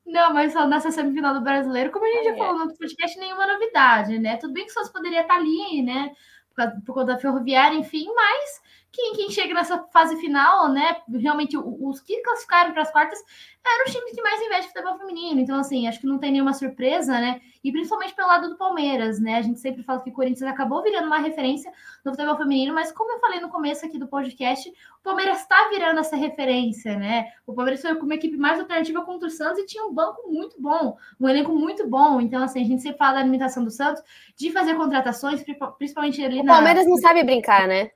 Não, 0.05 0.33
mas 0.33 0.53
só 0.53 0.65
nessa 0.65 0.91
semifinal 0.91 1.33
do 1.33 1.41
brasileiro, 1.41 1.91
como 1.91 2.05
a 2.05 2.09
gente 2.09 2.27
é. 2.27 2.31
já 2.31 2.37
falou 2.37 2.53
no 2.53 2.61
outro 2.61 2.77
podcast, 2.77 3.19
nenhuma 3.19 3.45
novidade, 3.45 4.17
né? 4.17 4.37
Tudo 4.37 4.53
bem 4.53 4.63
que 4.63 4.71
o 4.71 4.73
Santos 4.73 4.91
poderia 4.91 5.21
estar 5.21 5.35
ali, 5.35 5.81
né? 5.81 6.11
Por, 6.55 6.85
por 6.85 6.93
conta 6.93 7.13
da 7.13 7.19
ferroviária, 7.19 7.75
enfim, 7.75 8.05
mas 8.15 8.61
quem, 8.91 9.13
quem 9.13 9.29
chega 9.29 9.53
nessa 9.53 9.77
fase 9.93 10.15
final, 10.17 10.69
né? 10.69 10.97
Realmente, 11.13 11.57
os 11.57 12.01
que 12.01 12.21
classificaram 12.21 12.73
para 12.73 12.81
as 12.81 12.91
quartas 12.91 13.19
eram 13.65 13.85
os 13.85 13.91
times 13.91 14.15
que 14.15 14.21
mais 14.21 14.41
investem 14.41 14.67
no 14.67 14.73
futebol 14.73 14.97
feminino. 14.97 15.39
Então, 15.39 15.59
assim, 15.59 15.87
acho 15.87 15.99
que 15.99 16.07
não 16.07 16.17
tem 16.17 16.31
nenhuma 16.31 16.53
surpresa, 16.53 17.19
né? 17.19 17.39
E 17.63 17.71
principalmente 17.71 18.15
pelo 18.15 18.27
lado 18.27 18.49
do 18.49 18.57
Palmeiras, 18.57 19.19
né? 19.19 19.35
A 19.35 19.41
gente 19.41 19.59
sempre 19.59 19.83
fala 19.83 20.01
que 20.01 20.09
o 20.09 20.13
Corinthians 20.13 20.49
acabou 20.49 20.81
virando 20.81 21.05
uma 21.05 21.19
referência 21.19 21.71
no 22.03 22.11
futebol 22.11 22.35
feminino, 22.37 22.73
mas 22.73 22.91
como 22.91 23.11
eu 23.11 23.19
falei 23.19 23.39
no 23.39 23.49
começo 23.49 23.85
aqui 23.85 23.99
do 23.99 24.07
podcast, 24.07 24.67
o 24.69 25.03
Palmeiras 25.03 25.41
está 25.41 25.69
virando 25.69 25.99
essa 25.99 26.15
referência, 26.15 26.97
né? 26.97 27.27
O 27.45 27.53
Palmeiras 27.53 27.81
foi 27.81 27.95
com 27.95 28.05
uma 28.05 28.15
equipe 28.15 28.37
mais 28.37 28.59
alternativa 28.59 29.03
contra 29.03 29.27
o 29.27 29.31
Santos 29.31 29.59
e 29.59 29.65
tinha 29.65 29.85
um 29.85 29.93
banco 29.93 30.31
muito 30.31 30.59
bom, 30.59 30.97
um 31.19 31.29
elenco 31.29 31.53
muito 31.53 31.87
bom. 31.87 32.19
Então, 32.19 32.41
assim, 32.41 32.61
a 32.61 32.65
gente 32.65 32.81
sempre 32.81 32.97
fala 32.97 33.19
da 33.19 33.23
limitação 33.23 33.63
do 33.63 33.71
Santos 33.71 34.01
de 34.35 34.51
fazer 34.51 34.75
contratações, 34.75 35.43
principalmente 35.77 36.23
ali 36.23 36.41
na. 36.41 36.53
O 36.53 36.55
Palmeiras 36.55 36.87
não 36.87 36.97
sabe 36.97 37.23
brincar, 37.23 37.67
né? 37.67 37.91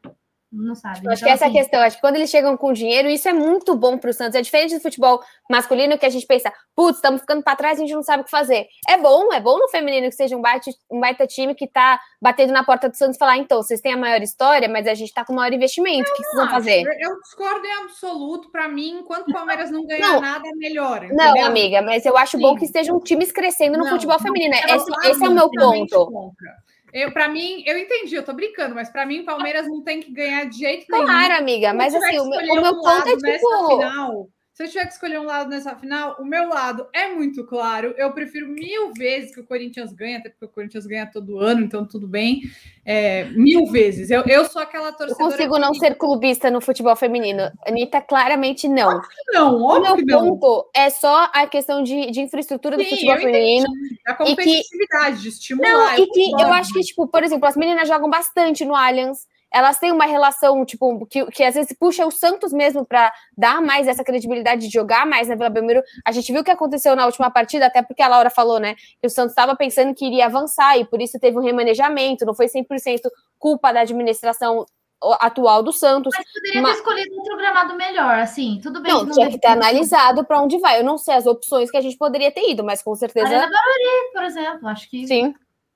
Não 0.53 0.75
sabe. 0.75 0.99
Então, 0.99 1.11
acho 1.11 1.23
que 1.23 1.29
essa 1.29 1.45
assim... 1.45 1.55
é 1.55 1.59
a 1.59 1.61
assim, 1.61 1.69
questão. 1.69 1.81
Acho 1.81 1.95
que 1.95 2.01
quando 2.01 2.15
eles 2.15 2.29
chegam 2.29 2.55
com 2.55 2.71
dinheiro, 2.71 3.09
isso 3.09 3.27
é 3.27 3.33
muito 3.33 3.75
bom 3.75 3.97
para 3.97 4.11
o 4.11 4.13
Santos. 4.13 4.35
É 4.35 4.41
diferente 4.41 4.75
do 4.75 4.81
futebol 4.81 5.21
masculino 5.49 5.97
que 5.97 6.05
a 6.05 6.09
gente 6.09 6.25
pensa, 6.27 6.53
putz, 6.75 6.97
estamos 6.97 7.21
ficando 7.21 7.41
para 7.43 7.55
trás, 7.55 7.79
a 7.79 7.81
gente 7.81 7.93
não 7.93 8.03
sabe 8.03 8.21
o 8.21 8.25
que 8.25 8.31
fazer. 8.31 8.67
É 8.87 8.97
bom, 8.97 9.33
é 9.33 9.39
bom 9.39 9.57
no 9.57 9.67
feminino 9.69 10.07
que 10.09 10.15
seja 10.15 10.37
um 10.37 10.41
baita, 10.41 10.69
um 10.91 10.99
baita 10.99 11.25
time 11.25 11.55
que 11.55 11.65
está 11.65 11.99
batendo 12.21 12.53
na 12.53 12.63
porta 12.63 12.87
do 12.87 12.95
Santos 12.95 13.15
e 13.15 13.19
falar, 13.19 13.37
então, 13.37 13.61
vocês 13.61 13.81
têm 13.81 13.93
a 13.93 13.97
maior 13.97 14.21
história, 14.21 14.69
mas 14.69 14.87
a 14.87 14.93
gente 14.93 15.09
está 15.09 15.25
com 15.25 15.33
o 15.33 15.35
maior 15.35 15.51
investimento. 15.51 16.09
o 16.09 16.13
que 16.13 16.23
vocês 16.23 16.35
vão 16.35 16.49
fazer? 16.49 16.83
Eu 16.99 17.19
discordo 17.21 17.65
em 17.65 17.83
absoluto. 17.83 18.51
Para 18.51 18.67
mim, 18.67 18.99
enquanto 18.99 19.29
o 19.29 19.33
Palmeiras 19.33 19.71
não 19.71 19.85
ganhar 19.85 20.13
não, 20.13 20.21
nada, 20.21 20.47
é 20.47 20.51
melhor. 20.55 21.03
Entendeu? 21.03 21.15
Não, 21.15 21.45
amiga, 21.45 21.81
mas 21.81 22.05
eu 22.05 22.15
acho 22.17 22.37
Sim. 22.37 22.43
bom 22.43 22.55
que 22.55 22.65
estejam 22.65 22.99
times 22.99 23.31
crescendo 23.31 23.77
no 23.77 23.85
não, 23.85 23.91
futebol 23.91 24.19
feminino. 24.19 24.53
Esse, 24.53 25.09
esse 25.09 25.25
é 25.25 25.29
o 25.29 25.33
meu 25.33 25.49
ponto. 25.49 26.05
Contra. 26.05 26.63
Eu, 26.93 27.11
para 27.11 27.27
mim, 27.27 27.63
eu 27.65 27.75
entendi, 27.75 28.13
eu 28.13 28.23
tô 28.23 28.33
brincando, 28.33 28.75
mas 28.75 28.89
para 28.89 29.03
mim, 29.03 29.21
o 29.21 29.25
Palmeiras 29.25 29.67
não 29.67 29.81
tem 29.81 29.99
que 29.99 30.11
ganhar 30.11 30.45
de 30.45 30.59
jeito 30.59 30.85
nenhum. 30.91 31.05
Claro, 31.05 31.33
amiga, 31.33 31.73
mas 31.73 31.95
assim, 31.95 32.19
o 32.19 32.29
meu, 32.29 32.39
o 32.39 32.61
meu 32.61 32.75
ponto 32.75 33.09
é 33.09 33.17
tipo. 33.17 33.77
Final, 33.77 34.29
se 34.53 34.63
eu 34.63 34.67
tiver 34.67 34.85
que 34.85 34.93
escolher 34.93 35.19
um 35.19 35.25
lado 35.25 35.49
nessa 35.49 35.75
final, 35.75 36.15
o 36.19 36.23
meu 36.23 36.47
lado 36.47 36.87
é 36.93 37.07
muito 37.07 37.43
claro. 37.43 37.95
Eu 37.97 38.11
prefiro 38.11 38.47
mil 38.47 38.93
vezes 38.93 39.33
que 39.33 39.41
o 39.41 39.43
Corinthians 39.43 39.91
ganhe, 39.91 40.17
até 40.17 40.29
porque 40.29 40.45
o 40.45 40.47
Corinthians 40.49 40.85
ganha 40.85 41.07
todo 41.07 41.39
ano, 41.39 41.63
então 41.63 41.83
tudo 41.83 42.07
bem. 42.07 42.43
É, 42.85 43.23
mil 43.31 43.65
vezes. 43.65 44.11
Eu, 44.11 44.21
eu 44.27 44.45
sou 44.45 44.61
aquela 44.61 44.91
torcedora. 44.91 45.23
Eu 45.23 45.31
consigo 45.31 45.57
não 45.57 45.73
ser 45.73 45.95
clubista 45.95 46.51
no 46.51 46.61
futebol 46.61 46.95
feminino. 46.95 47.51
Anitta, 47.65 47.99
claramente 47.99 48.67
não. 48.67 48.97
Óbvio 48.97 49.09
não, 49.29 49.63
óbvio 49.63 50.03
o 50.03 50.05
meu 50.05 50.19
ponto 50.19 50.69
é 50.75 50.87
só 50.91 51.31
a 51.33 51.47
questão 51.47 51.81
de, 51.81 52.11
de 52.11 52.21
infraestrutura 52.21 52.77
Sim, 52.77 52.83
do 52.83 52.89
futebol 52.91 53.17
feminino. 53.17 53.65
A 54.05 54.13
competitividade, 54.13 55.15
que, 55.15 55.21
de 55.23 55.29
estimular. 55.29 55.71
Não, 55.71 55.97
e 55.97 56.07
que 56.07 56.31
eu 56.31 56.53
acho 56.53 56.71
que, 56.73 56.81
tipo, 56.81 57.07
por 57.07 57.23
exemplo, 57.23 57.47
as 57.47 57.57
meninas 57.57 57.87
jogam 57.87 58.07
bastante 58.07 58.63
no 58.65 58.75
Allianz 58.75 59.25
elas 59.53 59.77
têm 59.77 59.91
uma 59.91 60.05
relação, 60.05 60.65
tipo, 60.65 61.05
que, 61.05 61.23
que 61.27 61.43
às 61.43 61.53
vezes 61.53 61.75
puxa 61.79 62.05
o 62.05 62.11
Santos 62.11 62.51
mesmo 62.51 62.83
para 62.83 63.13
dar 63.37 63.61
mais 63.61 63.87
essa 63.87 64.03
credibilidade 64.03 64.67
de 64.67 64.73
jogar 64.73 65.05
mais 65.05 65.27
na 65.27 65.35
Vila 65.35 65.49
Belmiro. 65.49 65.83
A 66.03 66.11
gente 66.11 66.31
viu 66.31 66.41
o 66.41 66.43
que 66.43 66.49
aconteceu 66.49 66.95
na 66.95 67.05
última 67.05 67.29
partida, 67.29 67.67
até 67.67 67.83
porque 67.83 68.01
a 68.01 68.07
Laura 68.07 68.31
falou, 68.31 68.59
né, 68.59 68.73
que 68.99 69.05
o 69.05 69.09
Santos 69.09 69.31
estava 69.31 69.55
pensando 69.55 69.93
que 69.93 70.07
iria 70.07 70.25
avançar 70.25 70.79
e 70.79 70.85
por 70.85 70.99
isso 70.99 71.19
teve 71.19 71.37
um 71.37 71.41
remanejamento, 71.41 72.25
não 72.25 72.33
foi 72.33 72.47
100% 72.47 73.01
culpa 73.37 73.71
da 73.71 73.81
administração 73.81 74.65
atual 75.19 75.61
do 75.61 75.71
Santos. 75.71 76.11
Mas 76.17 76.33
poderia 76.33 76.61
mas... 76.61 76.71
ter 76.71 76.77
escolhido 76.79 77.21
um 77.21 77.37
gramado 77.37 77.75
melhor, 77.75 78.17
assim, 78.19 78.59
tudo 78.63 78.81
bem. 78.81 78.91
Não, 78.91 79.03
não 79.03 79.11
tinha 79.11 79.29
que 79.29 79.37
ter 79.37 79.49
analisado 79.49 80.25
para 80.25 80.41
onde 80.41 80.57
vai. 80.57 80.79
Eu 80.79 80.83
não 80.83 80.97
sei 80.97 81.13
as 81.13 81.27
opções 81.27 81.69
que 81.69 81.77
a 81.77 81.81
gente 81.81 81.97
poderia 81.97 82.31
ter 82.31 82.49
ido, 82.49 82.63
mas 82.63 82.81
com 82.81 82.95
certeza. 82.95 83.27
Arena 83.27 83.51
Barueri, 83.51 84.13
por 84.13 84.23
exemplo, 84.23 84.67
acho 84.67 84.89
que. 84.89 85.05
Sim. 85.05 85.35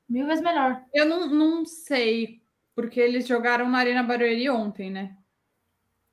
Mil 0.09 0.25
vezes 0.25 0.41
melhor. 0.41 0.81
Eu 0.93 1.05
não, 1.05 1.27
não 1.27 1.65
sei 1.65 2.41
porque 2.77 2.99
eles 2.99 3.27
jogaram 3.27 3.67
na 3.67 3.79
Arena 3.79 4.03
Barueri 4.03 4.47
ontem, 4.51 4.91
né? 4.91 5.17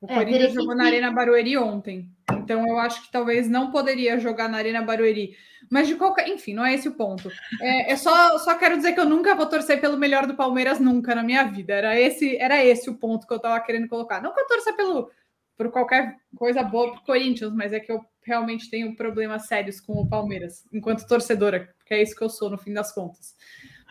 O 0.01 0.11
é, 0.11 0.15
Corinthians 0.15 0.51
jogou 0.51 0.71
que... 0.71 0.77
na 0.77 0.85
Arena 0.85 1.11
Barueri 1.11 1.55
ontem. 1.59 2.09
Então 2.31 2.67
eu 2.67 2.79
acho 2.79 3.03
que 3.03 3.11
talvez 3.11 3.47
não 3.47 3.69
poderia 3.69 4.17
jogar 4.17 4.49
na 4.49 4.57
Arena 4.57 4.81
Barueri. 4.81 5.37
Mas 5.69 5.87
de 5.87 5.93
qualquer. 5.93 6.27
Enfim, 6.27 6.55
não 6.55 6.65
é 6.65 6.73
esse 6.73 6.87
o 6.87 6.95
ponto. 6.95 7.31
É, 7.61 7.91
é 7.91 7.95
só, 7.95 8.39
só 8.39 8.55
quero 8.55 8.77
dizer 8.77 8.93
que 8.93 8.99
eu 8.99 9.05
nunca 9.05 9.35
vou 9.35 9.45
torcer 9.45 9.79
pelo 9.79 9.95
melhor 9.95 10.25
do 10.25 10.33
Palmeiras, 10.33 10.79
nunca 10.79 11.13
na 11.13 11.21
minha 11.21 11.43
vida. 11.43 11.71
Era 11.71 11.99
esse, 11.99 12.35
era 12.37 12.65
esse 12.65 12.89
o 12.89 12.95
ponto 12.95 13.27
que 13.27 13.33
eu 13.35 13.39
tava 13.39 13.59
querendo 13.59 13.87
colocar. 13.87 14.19
Não 14.19 14.33
que 14.33 14.41
eu 14.41 14.47
torça 14.47 14.73
pelo, 14.73 15.11
por 15.55 15.69
qualquer 15.69 16.15
coisa 16.35 16.63
boa 16.63 16.93
pro 16.93 17.03
Corinthians, 17.03 17.53
mas 17.53 17.73
é 17.73 17.79
que 17.79 17.91
eu 17.91 18.03
realmente 18.23 18.71
tenho 18.71 18.95
problemas 18.95 19.45
sérios 19.45 19.79
com 19.79 19.93
o 19.93 20.09
Palmeiras, 20.09 20.65
enquanto 20.73 21.07
torcedora, 21.07 21.71
porque 21.77 21.93
é 21.93 22.01
isso 22.01 22.15
que 22.15 22.23
eu 22.23 22.29
sou 22.29 22.49
no 22.49 22.57
fim 22.57 22.73
das 22.73 22.91
contas. 22.91 23.35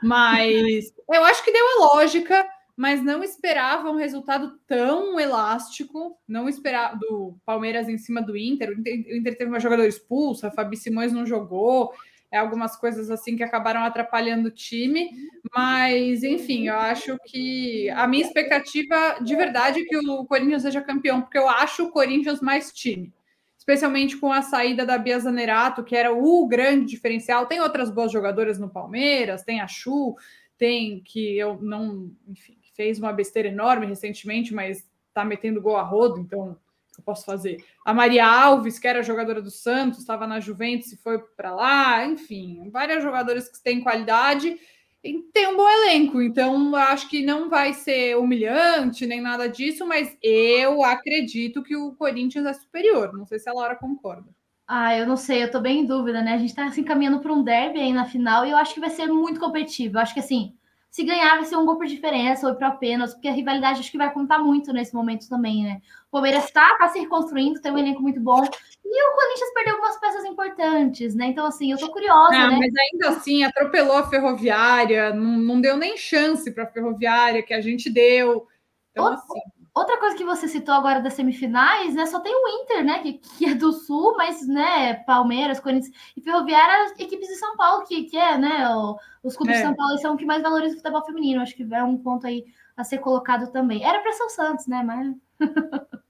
Mas 0.02 0.92
eu 1.08 1.24
acho 1.24 1.44
que 1.44 1.52
deu 1.52 1.64
a 1.64 1.94
lógica 1.94 2.44
mas 2.76 3.02
não 3.02 3.22
esperava 3.22 3.90
um 3.90 3.96
resultado 3.96 4.58
tão 4.66 5.18
elástico, 5.18 6.18
não 6.26 6.48
esperava 6.48 6.96
do 6.96 7.36
Palmeiras 7.44 7.88
em 7.88 7.98
cima 7.98 8.20
do 8.20 8.36
Inter. 8.36 8.70
O 8.70 8.80
Inter 8.80 9.36
teve 9.36 9.50
uma 9.50 9.60
jogadora 9.60 9.88
expulsa, 9.88 10.48
a 10.48 10.50
Fabi 10.50 10.76
Simões 10.76 11.12
não 11.12 11.24
jogou, 11.24 11.92
é 12.34 12.38
algumas 12.38 12.74
coisas 12.74 13.10
assim 13.10 13.36
que 13.36 13.44
acabaram 13.44 13.84
atrapalhando 13.84 14.48
o 14.48 14.50
time, 14.50 15.08
mas 15.54 16.24
enfim, 16.24 16.66
eu 16.66 16.74
acho 16.74 17.16
que 17.26 17.88
a 17.90 18.08
minha 18.08 18.24
expectativa 18.24 19.18
de 19.22 19.36
verdade 19.36 19.80
é 19.80 19.84
que 19.84 19.96
o 19.96 20.24
Corinthians 20.24 20.62
seja 20.62 20.82
campeão, 20.82 21.22
porque 21.22 21.38
eu 21.38 21.48
acho 21.48 21.84
o 21.84 21.90
Corinthians 21.92 22.40
mais 22.40 22.72
time. 22.72 23.12
Especialmente 23.56 24.16
com 24.16 24.32
a 24.32 24.42
saída 24.42 24.84
da 24.84 24.98
Bia 24.98 25.18
Zanerato, 25.18 25.84
que 25.84 25.96
era 25.96 26.12
o 26.12 26.46
grande 26.46 26.86
diferencial. 26.86 27.46
Tem 27.46 27.60
outras 27.60 27.88
boas 27.88 28.12
jogadoras 28.12 28.58
no 28.58 28.68
Palmeiras, 28.68 29.42
tem 29.42 29.60
a 29.60 29.66
Chu, 29.66 30.16
tem 30.58 31.02
que 31.02 31.38
eu 31.38 31.58
não, 31.62 32.10
enfim, 32.28 32.58
fez 32.74 32.98
uma 32.98 33.12
besteira 33.12 33.48
enorme 33.48 33.86
recentemente, 33.86 34.54
mas 34.54 34.86
tá 35.12 35.24
metendo 35.24 35.60
gol 35.60 35.76
a 35.76 35.82
rodo, 35.82 36.20
então 36.20 36.56
eu 36.96 37.04
posso 37.04 37.24
fazer. 37.24 37.64
A 37.84 37.94
Maria 37.94 38.26
Alves, 38.26 38.78
que 38.78 38.86
era 38.86 39.02
jogadora 39.02 39.40
do 39.40 39.50
Santos, 39.50 40.00
estava 40.00 40.26
na 40.26 40.40
Juventus 40.40 40.92
e 40.92 40.96
foi 40.96 41.18
para 41.18 41.54
lá, 41.54 42.04
enfim, 42.04 42.68
várias 42.70 43.02
jogadoras 43.02 43.48
que 43.48 43.62
têm 43.62 43.80
qualidade 43.80 44.58
e 45.02 45.18
tem 45.34 45.48
um 45.48 45.56
bom 45.56 45.68
elenco, 45.68 46.22
então 46.22 46.74
acho 46.74 47.10
que 47.10 47.22
não 47.22 47.50
vai 47.50 47.74
ser 47.74 48.16
humilhante 48.16 49.06
nem 49.06 49.20
nada 49.20 49.46
disso, 49.46 49.86
mas 49.86 50.16
eu 50.22 50.82
acredito 50.82 51.62
que 51.62 51.76
o 51.76 51.92
Corinthians 51.92 52.46
é 52.46 52.52
superior. 52.54 53.12
Não 53.12 53.26
sei 53.26 53.38
se 53.38 53.48
a 53.48 53.52
Laura 53.52 53.76
concorda. 53.76 54.34
Ah, 54.66 54.96
eu 54.96 55.06
não 55.06 55.18
sei, 55.18 55.42
eu 55.42 55.50
tô 55.50 55.60
bem 55.60 55.80
em 55.80 55.86
dúvida, 55.86 56.22
né? 56.22 56.32
A 56.32 56.38
gente 56.38 56.54
tá 56.54 56.62
se 56.62 56.68
assim, 56.70 56.80
encaminhando 56.80 57.20
para 57.20 57.34
um 57.34 57.44
derby 57.44 57.80
aí 57.80 57.92
na 57.92 58.06
final 58.06 58.46
e 58.46 58.50
eu 58.50 58.56
acho 58.56 58.72
que 58.72 58.80
vai 58.80 58.88
ser 58.88 59.06
muito 59.06 59.38
competitivo. 59.38 59.98
Eu 59.98 60.00
acho 60.00 60.14
que 60.14 60.20
assim, 60.20 60.56
se 60.94 61.02
ganhar, 61.02 61.34
vai 61.34 61.44
ser 61.44 61.56
um 61.56 61.66
gol 61.66 61.76
por 61.76 61.86
diferença 61.86 62.46
ou 62.46 62.54
para 62.54 62.68
apenas, 62.68 63.12
porque 63.12 63.26
a 63.26 63.32
rivalidade 63.32 63.80
acho 63.80 63.90
que 63.90 63.98
vai 63.98 64.12
contar 64.12 64.38
muito 64.38 64.72
nesse 64.72 64.94
momento 64.94 65.28
também, 65.28 65.64
né? 65.64 65.80
O 66.06 66.12
Palmeiras 66.12 66.44
está 66.44 66.78
tá 66.78 66.86
se 66.86 67.00
reconstruindo, 67.00 67.60
tem 67.60 67.72
um 67.72 67.78
elenco 67.78 68.00
muito 68.00 68.20
bom. 68.20 68.40
E 68.84 69.08
o 69.08 69.16
Corinthians 69.16 69.52
perdeu 69.52 69.74
algumas 69.74 69.98
peças 69.98 70.24
importantes, 70.24 71.16
né? 71.16 71.26
Então, 71.26 71.46
assim, 71.46 71.72
eu 71.72 71.78
tô 71.78 71.90
curiosa, 71.90 72.30
né? 72.30 72.56
Mas 72.56 72.72
ainda 72.92 73.08
assim, 73.08 73.42
atropelou 73.42 73.96
a 73.96 74.08
ferroviária, 74.08 75.12
não, 75.12 75.36
não 75.36 75.60
deu 75.60 75.76
nem 75.76 75.96
chance 75.96 76.48
para 76.52 76.62
a 76.62 76.68
ferroviária 76.68 77.42
que 77.42 77.52
a 77.52 77.60
gente 77.60 77.90
deu. 77.90 78.46
Então, 78.92 79.06
Outra, 79.06 79.18
assim. 79.18 79.40
Outra 79.74 79.98
coisa 79.98 80.16
que 80.16 80.24
você 80.24 80.46
citou 80.46 80.74
agora 80.74 81.00
das 81.00 81.14
semifinais, 81.14 81.94
né? 81.94 82.06
Só 82.06 82.20
tem 82.20 82.32
o 82.32 82.62
Inter, 82.62 82.84
né? 82.84 83.00
Que, 83.00 83.14
que 83.14 83.46
é 83.46 83.54
do 83.54 83.72
Sul, 83.72 84.14
mas, 84.16 84.46
né, 84.46 84.94
Palmeiras, 85.04 85.58
Corinthians 85.58 85.92
e 86.16 86.20
Ferroviária, 86.20 86.94
equipes 86.98 87.28
de 87.28 87.34
São 87.34 87.56
Paulo, 87.56 87.84
que, 87.84 88.04
que 88.04 88.16
é, 88.16 88.38
né? 88.38 88.68
O, 88.70 88.96
os 89.22 89.36
clubes 89.36 89.56
é. 89.56 89.58
de 89.58 89.66
São 89.66 89.74
Paulo 89.74 89.98
são 89.98 90.12
os 90.14 90.18
que 90.18 90.24
mais 90.24 90.42
valorizam 90.42 90.76
o 90.76 90.80
futebol 90.80 91.04
feminino. 91.04 91.42
Acho 91.42 91.56
que 91.56 91.66
é 91.74 91.82
um 91.82 91.98
ponto 91.98 92.26
aí 92.26 92.44
a 92.76 92.84
ser 92.84 92.98
colocado 92.98 93.50
também. 93.50 93.84
Era 93.84 94.00
para 94.00 94.12
ser 94.12 94.22
o 94.22 94.30
Santos, 94.30 94.66
né? 94.68 94.82
Mas. 94.82 95.14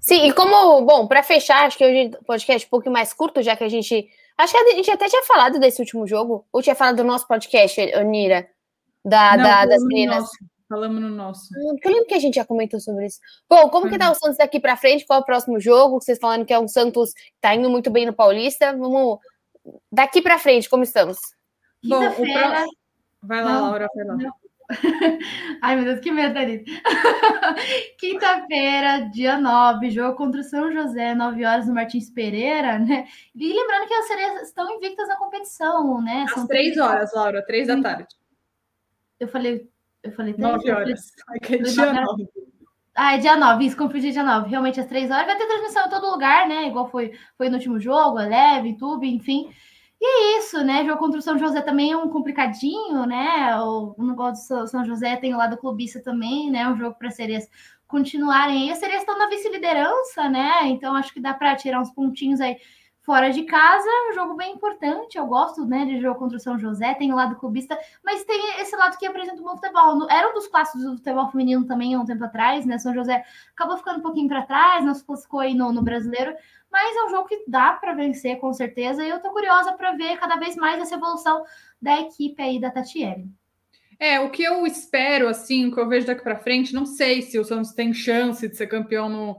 Sim, 0.00 0.26
e 0.26 0.32
como, 0.32 0.82
bom, 0.84 1.06
para 1.06 1.22
fechar, 1.22 1.64
acho 1.64 1.78
que 1.78 1.84
hoje 1.84 2.10
o 2.20 2.24
podcast 2.24 2.64
é 2.64 2.66
um 2.66 2.70
pouco 2.70 2.90
mais 2.90 3.12
curto, 3.12 3.42
já 3.42 3.54
que 3.54 3.62
a 3.62 3.68
gente. 3.68 4.08
Acho 4.36 4.52
que 4.52 4.58
a 4.58 4.74
gente 4.74 4.90
até 4.90 5.06
tinha 5.06 5.22
falado 5.22 5.60
desse 5.60 5.80
último 5.80 6.06
jogo, 6.06 6.44
ou 6.50 6.62
tinha 6.62 6.74
falado 6.74 6.96
do 6.96 7.04
nosso 7.04 7.28
podcast, 7.28 7.80
Onira, 7.96 8.48
da, 9.04 9.36
Não, 9.36 9.44
da 9.44 9.66
das 9.66 9.84
meninas. 9.84 10.22
Nosso. 10.22 10.51
Falamos 10.72 11.02
no 11.02 11.10
nosso. 11.10 11.52
Hum, 11.54 11.76
eu 11.84 11.90
lembro 11.90 12.06
que 12.06 12.14
a 12.14 12.18
gente 12.18 12.36
já 12.36 12.46
comentou 12.46 12.80
sobre 12.80 13.04
isso. 13.04 13.20
Bom, 13.46 13.68
como 13.68 13.90
que 13.90 13.98
tá 13.98 14.10
o 14.10 14.14
Santos 14.14 14.38
daqui 14.38 14.58
para 14.58 14.74
frente? 14.74 15.04
Qual 15.04 15.18
é 15.18 15.22
o 15.22 15.24
próximo 15.24 15.60
jogo? 15.60 16.00
Vocês 16.00 16.18
falando 16.18 16.46
que 16.46 16.52
é 16.54 16.58
um 16.58 16.66
Santos 16.66 17.12
que 17.12 17.40
tá 17.42 17.54
indo 17.54 17.68
muito 17.68 17.90
bem 17.90 18.06
no 18.06 18.14
Paulista. 18.14 18.74
Vamos. 18.74 19.18
Daqui 19.92 20.22
para 20.22 20.38
frente, 20.38 20.70
como 20.70 20.82
estamos? 20.82 21.18
Bom, 21.84 22.02
o, 22.08 22.24
Vai 23.22 23.44
lá, 23.44 23.52
não, 23.52 23.60
Laura, 23.60 23.86
vai 23.94 24.04
lá. 24.06 24.16
Não. 24.16 24.32
Ai, 25.60 25.76
meu 25.76 25.84
Deus, 25.84 26.00
que 26.00 26.10
medo, 26.10 26.32
Thalita. 26.32 26.70
Quinta-feira, 28.00 29.10
dia 29.12 29.38
9, 29.38 29.90
jogo 29.90 30.16
contra 30.16 30.40
o 30.40 30.44
São 30.44 30.72
José, 30.72 31.14
9 31.14 31.44
horas 31.44 31.66
no 31.66 31.74
Martins 31.74 32.08
Pereira, 32.08 32.78
né? 32.78 33.06
E 33.34 33.52
lembrando 33.52 33.88
que 33.88 33.94
as 33.94 34.06
sereias 34.06 34.42
estão 34.48 34.74
invictas 34.74 35.06
na 35.06 35.16
competição, 35.16 36.00
né? 36.00 36.24
Às 36.26 36.32
São 36.32 36.46
3 36.46 36.78
horas, 36.78 37.12
Laura, 37.12 37.44
3 37.44 37.66
da 37.66 37.82
tarde. 37.82 38.16
Eu 39.20 39.28
falei, 39.28 39.70
eu 40.02 40.12
falei 40.12 40.34
3 40.34 40.52
9 40.52 40.70
horas. 40.70 41.12
Falei... 41.26 41.60
É 41.60 41.62
dia 41.62 41.92
9. 41.92 42.28
Ah, 42.94 43.14
é 43.14 43.18
dia 43.18 43.36
9, 43.36 43.64
isso, 43.64 43.76
confundi 43.76 44.12
dia 44.12 44.22
9. 44.22 44.50
Realmente, 44.50 44.78
às 44.78 44.86
3 44.86 45.10
horas 45.10 45.26
vai 45.26 45.36
ter 45.36 45.46
transmissão 45.46 45.86
em 45.86 45.90
todo 45.90 46.10
lugar, 46.10 46.46
né? 46.46 46.68
Igual 46.68 46.90
foi, 46.90 47.12
foi 47.38 47.48
no 47.48 47.56
último 47.56 47.80
jogo, 47.80 48.18
a 48.18 48.26
Leve, 48.26 48.70
YouTube, 48.70 49.08
enfim. 49.08 49.50
E 49.98 50.04
é 50.04 50.38
isso, 50.38 50.62
né? 50.64 50.84
Jogo 50.84 50.98
contra 50.98 51.18
o 51.18 51.22
São 51.22 51.38
José 51.38 51.62
também 51.62 51.92
é 51.92 51.96
um 51.96 52.08
complicadinho, 52.08 53.06
né? 53.06 53.56
O, 53.60 53.94
negócio 53.98 54.58
do 54.58 54.66
São 54.66 54.84
José 54.84 55.16
tem 55.16 55.32
o 55.32 55.38
lado 55.38 55.56
clubista 55.56 56.02
também, 56.02 56.50
né? 56.50 56.68
Um 56.68 56.76
jogo 56.76 56.96
para 56.98 57.10
sereias 57.10 57.48
continuarem 57.86 58.64
aí. 58.64 58.70
As 58.72 58.78
sereias 58.78 59.02
estão 59.02 59.16
na 59.16 59.28
vice-liderança, 59.28 60.28
né? 60.28 60.66
Então 60.66 60.96
acho 60.96 61.14
que 61.14 61.20
dá 61.20 61.32
para 61.32 61.54
tirar 61.56 61.80
uns 61.80 61.92
pontinhos 61.92 62.40
aí 62.40 62.56
fora 63.02 63.30
de 63.30 63.42
casa. 63.44 63.88
Um 64.10 64.14
jogo 64.14 64.34
bem 64.34 64.54
importante. 64.54 65.18
Eu 65.18 65.26
gosto, 65.26 65.64
né, 65.66 65.84
de 65.84 66.00
jogo 66.00 66.18
contra 66.18 66.36
o 66.36 66.40
São 66.40 66.58
José. 66.58 66.94
Tem 66.94 67.12
o 67.12 67.16
lado 67.16 67.36
clubista, 67.36 67.78
mas 68.04 68.24
tem 68.24 68.60
esse 68.60 68.74
lado 68.74 68.96
que 68.96 69.06
apresenta 69.06 69.40
um 69.40 69.44
bom 69.44 69.56
futebol. 69.56 70.08
Era 70.10 70.30
um 70.30 70.34
dos 70.34 70.48
clássicos 70.48 70.82
do 70.82 70.96
futebol 70.96 71.30
feminino 71.30 71.66
também 71.66 71.94
há 71.94 72.00
um 72.00 72.04
tempo 72.04 72.24
atrás, 72.24 72.64
né? 72.64 72.78
São 72.78 72.94
José 72.94 73.24
acabou 73.54 73.76
ficando 73.76 73.98
um 73.98 74.02
pouquinho 74.02 74.28
para 74.28 74.42
trás, 74.42 74.84
não 74.84 74.94
se 74.94 75.04
classificou 75.04 75.40
aí 75.40 75.54
no, 75.54 75.72
no 75.72 75.82
brasileiro 75.82 76.34
mas 76.72 76.96
é 76.96 77.04
um 77.04 77.10
jogo 77.10 77.28
que 77.28 77.44
dá 77.46 77.74
para 77.74 77.92
vencer 77.92 78.40
com 78.40 78.50
certeza. 78.54 79.04
E 79.04 79.10
eu 79.10 79.20
tô 79.20 79.30
curiosa 79.30 79.74
para 79.74 79.92
ver 79.92 80.16
cada 80.16 80.36
vez 80.36 80.56
mais 80.56 80.80
essa 80.80 80.94
evolução 80.94 81.44
da 81.80 82.00
equipe 82.00 82.42
aí 82.42 82.58
da 82.58 82.70
Tatiele. 82.70 83.28
É, 83.98 84.18
o 84.18 84.30
que 84.30 84.42
eu 84.42 84.66
espero, 84.66 85.28
assim, 85.28 85.66
o 85.66 85.72
que 85.72 85.78
eu 85.78 85.88
vejo 85.88 86.06
daqui 86.06 86.22
para 86.22 86.38
frente, 86.38 86.74
não 86.74 86.86
sei 86.86 87.22
se 87.22 87.38
o 87.38 87.44
Santos 87.44 87.72
tem 87.72 87.92
chance 87.92 88.48
de 88.48 88.56
ser 88.56 88.66
campeão 88.66 89.08
no, 89.08 89.36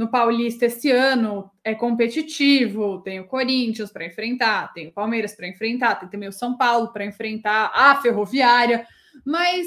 no 0.00 0.08
Paulista 0.08 0.64
esse 0.64 0.90
ano. 0.90 1.50
É 1.62 1.74
competitivo, 1.74 3.02
tem 3.02 3.20
o 3.20 3.26
Corinthians 3.26 3.92
para 3.92 4.06
enfrentar, 4.06 4.72
tem 4.72 4.88
o 4.88 4.92
Palmeiras 4.92 5.34
para 5.34 5.46
enfrentar, 5.46 5.96
tem 5.96 6.08
também 6.08 6.30
o 6.30 6.32
São 6.32 6.56
Paulo 6.56 6.90
para 6.90 7.04
enfrentar, 7.04 7.70
a 7.74 7.94
Ferroviária, 8.00 8.88
mas 9.26 9.66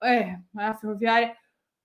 é, 0.00 0.36
a 0.56 0.72
Ferroviária. 0.74 1.36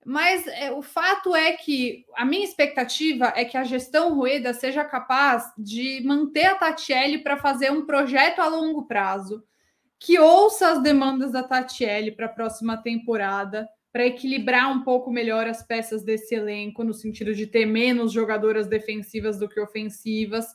Mas 0.06 0.46
é, 0.46 0.70
o 0.70 0.80
fato 0.80 1.34
é 1.34 1.54
que 1.54 2.04
a 2.14 2.24
minha 2.24 2.44
expectativa 2.44 3.32
é 3.34 3.44
que 3.44 3.56
a 3.56 3.64
gestão 3.64 4.14
Rueda 4.14 4.54
seja 4.54 4.84
capaz 4.84 5.52
de 5.58 6.00
manter 6.06 6.46
a 6.46 6.54
Tatiele 6.54 7.18
para 7.18 7.36
fazer 7.36 7.72
um 7.72 7.84
projeto 7.84 8.38
a 8.38 8.46
longo 8.46 8.86
prazo, 8.86 9.42
que 9.98 10.20
ouça 10.20 10.70
as 10.70 10.80
demandas 10.84 11.32
da 11.32 11.42
Tatiele 11.42 12.12
para 12.12 12.26
a 12.26 12.30
próxima 12.30 12.76
temporada, 12.76 13.68
para 13.92 14.06
equilibrar 14.06 14.70
um 14.70 14.82
pouco 14.82 15.10
melhor 15.10 15.46
as 15.46 15.66
peças 15.66 16.04
desse 16.04 16.34
elenco, 16.34 16.84
no 16.84 16.92
sentido 16.92 17.34
de 17.34 17.46
ter 17.46 17.66
menos 17.66 18.12
jogadoras 18.12 18.66
defensivas 18.66 19.38
do 19.38 19.48
que 19.48 19.60
ofensivas. 19.60 20.46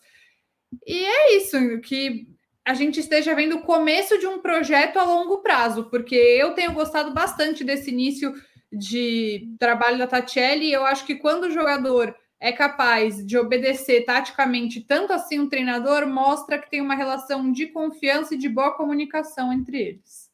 E 0.86 1.06
é 1.06 1.38
isso, 1.38 1.58
que 1.82 2.28
a 2.66 2.74
gente 2.74 3.00
esteja 3.00 3.36
vendo 3.36 3.58
o 3.58 3.62
começo 3.62 4.18
de 4.18 4.26
um 4.26 4.40
projeto 4.40 4.98
a 4.98 5.04
longo 5.04 5.40
prazo, 5.40 5.90
porque 5.90 6.16
eu 6.16 6.54
tenho 6.54 6.74
gostado 6.74 7.14
bastante 7.14 7.64
desse 7.64 7.92
início 7.92 8.34
de 8.72 9.54
trabalho 9.60 9.98
da 9.98 10.08
Tatielli, 10.08 10.72
eu 10.72 10.86
acho 10.86 11.06
que 11.06 11.16
quando 11.16 11.44
o 11.44 11.52
jogador 11.52 12.16
é 12.40 12.52
capaz 12.52 13.26
de 13.26 13.38
obedecer 13.38 14.04
taticamente 14.04 14.82
tanto 14.82 15.14
assim 15.14 15.40
um 15.40 15.48
treinador, 15.48 16.08
mostra 16.08 16.58
que 16.58 16.70
tem 16.70 16.82
uma 16.82 16.96
relação 16.96 17.52
de 17.52 17.68
confiança 17.68 18.36
e 18.36 18.38
de 18.38 18.50
boa 18.50 18.76
comunicação 18.76 19.54
entre 19.54 19.80
eles. 19.80 20.33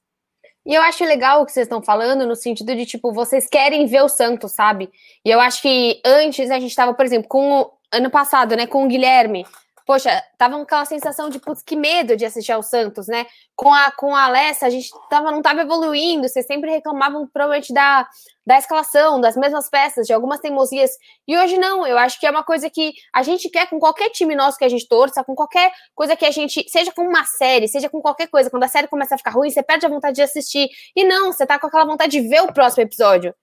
E 0.69 0.75
eu 0.75 0.83
acho 0.83 1.03
legal 1.03 1.41
o 1.41 1.47
que 1.47 1.51
vocês 1.51 1.65
estão 1.65 1.81
falando, 1.81 2.27
no 2.27 2.35
sentido 2.35 2.75
de, 2.75 2.85
tipo, 2.85 3.11
vocês 3.11 3.47
querem 3.49 3.87
ver 3.87 4.03
o 4.03 4.07
Santos, 4.07 4.51
sabe? 4.51 4.87
E 5.25 5.31
eu 5.31 5.39
acho 5.39 5.63
que 5.63 5.99
antes 6.05 6.51
a 6.51 6.59
gente 6.59 6.69
estava, 6.69 6.93
por 6.93 7.03
exemplo, 7.03 7.27
com 7.27 7.61
o 7.61 7.71
ano 7.91 8.11
passado, 8.11 8.55
né, 8.55 8.67
com 8.67 8.85
o 8.85 8.87
Guilherme, 8.87 9.47
poxa, 9.89 10.23
tava 10.37 10.55
com 10.55 10.61
aquela 10.61 10.85
sensação 10.85 11.31
de, 11.31 11.39
putz, 11.39 11.63
que 11.63 11.75
medo 11.75 12.15
de 12.15 12.23
assistir 12.23 12.51
ao 12.51 12.61
Santos, 12.61 13.07
né? 13.07 13.25
Com 13.55 13.73
a, 13.73 13.89
com 13.89 14.15
a 14.15 14.25
Alessa, 14.25 14.67
a 14.67 14.69
gente 14.69 14.87
tava, 15.09 15.31
não 15.31 15.41
tava 15.41 15.61
evoluindo, 15.61 16.29
vocês 16.29 16.45
sempre 16.45 16.69
reclamavam 16.69 17.25
provavelmente 17.25 17.73
da, 17.73 18.07
da 18.45 18.59
escalação, 18.59 19.19
das 19.19 19.35
mesmas 19.35 19.67
peças, 19.67 20.05
de 20.05 20.13
algumas 20.13 20.41
teimosias. 20.41 20.91
E 21.27 21.35
hoje 21.35 21.57
não, 21.57 21.87
eu 21.87 21.97
acho 21.97 22.19
que 22.19 22.27
é 22.27 22.29
uma 22.29 22.43
coisa 22.43 22.69
que 22.69 22.93
a 23.11 23.23
gente 23.23 23.49
quer 23.49 23.67
com 23.67 23.79
qualquer 23.79 24.11
time 24.11 24.35
nosso 24.35 24.59
que 24.59 24.63
a 24.65 24.69
gente 24.69 24.87
torça, 24.87 25.23
com 25.23 25.33
qualquer 25.33 25.71
coisa 25.95 26.15
que 26.15 26.23
a 26.27 26.29
gente, 26.29 26.63
seja 26.69 26.91
com 26.91 27.01
uma 27.01 27.25
série, 27.25 27.67
seja 27.67 27.89
com 27.89 27.99
qualquer 27.99 28.27
coisa, 28.27 28.47
quando 28.47 28.65
a 28.65 28.67
série 28.67 28.87
começa 28.87 29.15
a 29.15 29.17
ficar 29.17 29.31
ruim, 29.31 29.49
você 29.49 29.63
perde 29.63 29.87
a 29.87 29.89
vontade 29.89 30.17
de 30.17 30.21
assistir. 30.21 30.69
E 30.95 31.03
não, 31.03 31.33
você 31.33 31.47
tá 31.47 31.57
com 31.57 31.65
aquela 31.65 31.85
vontade 31.85 32.11
de 32.11 32.27
ver 32.27 32.43
o 32.43 32.53
próximo 32.53 32.83
episódio 32.83 33.33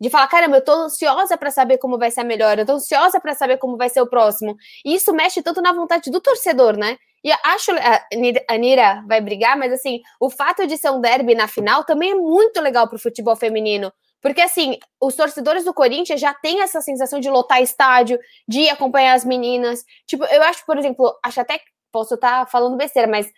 de 0.00 0.10
falar, 0.10 0.26
caramba, 0.28 0.56
eu 0.56 0.64
tô 0.64 0.72
ansiosa 0.72 1.36
para 1.36 1.50
saber 1.50 1.78
como 1.78 1.98
vai 1.98 2.10
ser 2.10 2.20
a 2.20 2.24
melhor, 2.24 2.58
eu 2.58 2.66
tô 2.66 2.72
ansiosa 2.74 3.18
para 3.20 3.34
saber 3.34 3.56
como 3.58 3.76
vai 3.76 3.88
ser 3.88 4.00
o 4.00 4.06
próximo. 4.06 4.56
E 4.84 4.94
isso 4.94 5.12
mexe 5.12 5.42
tanto 5.42 5.62
na 5.62 5.72
vontade 5.72 6.10
do 6.10 6.20
torcedor, 6.20 6.76
né? 6.76 6.96
E 7.24 7.32
acho 7.44 7.72
a 8.48 8.56
Nira 8.56 9.02
vai 9.08 9.20
brigar, 9.20 9.56
mas 9.56 9.72
assim, 9.72 10.00
o 10.20 10.30
fato 10.30 10.66
de 10.66 10.76
ser 10.76 10.90
um 10.90 11.00
derby 11.00 11.34
na 11.34 11.48
final 11.48 11.82
também 11.82 12.12
é 12.12 12.14
muito 12.14 12.60
legal 12.60 12.88
pro 12.88 12.98
futebol 12.98 13.34
feminino. 13.34 13.92
Porque 14.20 14.40
assim, 14.40 14.78
os 15.00 15.14
torcedores 15.14 15.64
do 15.64 15.74
Corinthians 15.74 16.20
já 16.20 16.34
têm 16.34 16.60
essa 16.60 16.80
sensação 16.80 17.18
de 17.18 17.30
lotar 17.30 17.62
estádio, 17.62 18.18
de 18.46 18.68
acompanhar 18.68 19.14
as 19.14 19.24
meninas. 19.24 19.84
Tipo, 20.06 20.24
eu 20.24 20.42
acho, 20.42 20.64
por 20.66 20.78
exemplo, 20.78 21.18
acho 21.24 21.40
até 21.40 21.58
que 21.58 21.64
posso 21.90 22.14
estar 22.14 22.44
tá 22.44 22.46
falando 22.46 22.76
besteira, 22.76 23.08
mas 23.08 23.28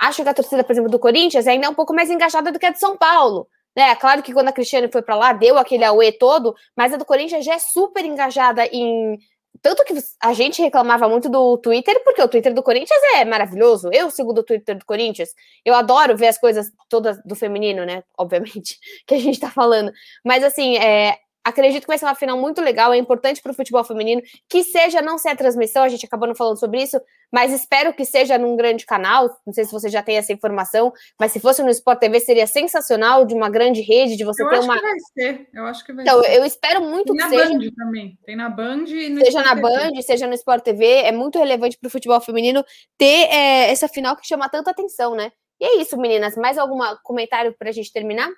acho 0.00 0.22
que 0.22 0.28
a 0.28 0.34
torcida, 0.34 0.64
por 0.64 0.72
exemplo, 0.72 0.90
do 0.90 0.98
Corinthians 0.98 1.46
ainda 1.46 1.66
é 1.66 1.68
um 1.70 1.74
pouco 1.74 1.94
mais 1.94 2.10
engajada 2.10 2.50
do 2.50 2.58
que 2.58 2.66
a 2.66 2.70
de 2.70 2.78
São 2.78 2.96
Paulo. 2.96 3.48
Né? 3.78 3.94
Claro 3.94 4.24
que 4.24 4.32
quando 4.32 4.48
a 4.48 4.52
Cristiane 4.52 4.90
foi 4.90 5.02
para 5.02 5.14
lá, 5.14 5.32
deu 5.32 5.56
aquele 5.56 5.84
auê 5.84 6.10
todo, 6.10 6.52
mas 6.76 6.92
a 6.92 6.96
do 6.96 7.04
Corinthians 7.04 7.44
já 7.44 7.54
é 7.54 7.60
super 7.60 8.04
engajada 8.04 8.66
em. 8.72 9.16
Tanto 9.62 9.84
que 9.84 9.94
a 10.20 10.32
gente 10.32 10.60
reclamava 10.60 11.08
muito 11.08 11.28
do 11.28 11.56
Twitter, 11.58 12.02
porque 12.02 12.20
o 12.20 12.26
Twitter 12.26 12.52
do 12.52 12.62
Corinthians 12.62 13.00
é 13.14 13.24
maravilhoso. 13.24 13.88
Eu 13.92 14.10
sigo 14.10 14.32
o 14.32 14.42
Twitter 14.42 14.76
do 14.76 14.84
Corinthians. 14.84 15.30
Eu 15.64 15.74
adoro 15.74 16.16
ver 16.16 16.26
as 16.26 16.38
coisas 16.38 16.72
todas 16.88 17.22
do 17.24 17.36
feminino, 17.36 17.84
né? 17.86 18.02
Obviamente, 18.18 18.80
que 19.06 19.14
a 19.14 19.20
gente 19.20 19.38
tá 19.38 19.48
falando. 19.48 19.92
Mas 20.24 20.42
assim, 20.42 20.76
é, 20.76 21.16
Acredito 21.44 21.82
que 21.82 21.88
vai 21.88 21.98
ser 21.98 22.04
uma 22.04 22.14
final 22.14 22.38
muito 22.38 22.60
legal, 22.60 22.92
é 22.92 22.98
importante 22.98 23.40
para 23.40 23.52
o 23.52 23.54
futebol 23.54 23.82
feminino, 23.82 24.20
que 24.48 24.62
seja 24.62 25.00
não 25.00 25.16
ser 25.16 25.30
a 25.30 25.36
transmissão, 25.36 25.82
a 25.82 25.88
gente 25.88 26.04
acabou 26.04 26.28
não 26.28 26.34
falando 26.34 26.58
sobre 26.58 26.82
isso, 26.82 27.00
mas 27.32 27.52
espero 27.52 27.92
que 27.92 28.04
seja 28.04 28.38
num 28.38 28.56
grande 28.56 28.84
canal. 28.84 29.30
Não 29.46 29.52
sei 29.52 29.64
se 29.64 29.72
você 29.72 29.88
já 29.88 30.02
tem 30.02 30.16
essa 30.16 30.32
informação, 30.32 30.92
mas 31.18 31.32
se 31.32 31.40
fosse 31.40 31.62
no 31.62 31.70
Sport 31.70 32.00
TV 32.00 32.20
seria 32.20 32.46
sensacional, 32.46 33.24
de 33.24 33.34
uma 33.34 33.48
grande 33.48 33.80
rede, 33.80 34.16
de 34.16 34.24
você 34.24 34.42
eu 34.42 34.48
ter 34.48 34.56
acho 34.56 34.64
uma. 34.64 34.74
Que 34.76 34.82
vai 34.82 34.98
ser. 35.14 35.48
Eu 35.54 35.64
acho 35.64 35.84
que 35.84 35.92
vai 35.92 36.04
então, 36.04 36.22
ser. 36.22 36.36
eu 36.36 36.44
espero 36.44 36.82
muito 36.82 37.14
Tem 37.14 37.16
que 37.16 37.22
na 37.22 37.28
seja. 37.30 37.58
Band 37.58 37.70
também. 37.76 38.18
Tem 38.24 38.36
na 38.36 38.48
Band 38.48 38.84
e 38.88 39.08
no 39.08 39.24
Seja 39.24 39.38
Sport 39.38 39.46
na 39.46 39.54
TV. 39.54 39.62
Band, 39.62 40.02
seja 40.02 40.26
no 40.26 40.34
Sport 40.34 40.64
TV, 40.64 40.84
é 40.84 41.12
muito 41.12 41.38
relevante 41.38 41.78
para 41.78 41.88
o 41.88 41.90
futebol 41.90 42.20
feminino 42.20 42.64
ter 42.96 43.28
é, 43.30 43.70
essa 43.70 43.88
final 43.88 44.16
que 44.16 44.26
chama 44.26 44.48
tanta 44.48 44.70
atenção, 44.70 45.14
né? 45.14 45.32
E 45.60 45.64
é 45.64 45.80
isso, 45.80 45.96
meninas. 45.98 46.36
Mais 46.36 46.56
algum 46.56 46.78
comentário 47.02 47.54
para 47.58 47.68
a 47.68 47.72
gente 47.72 47.92
terminar? 47.92 48.28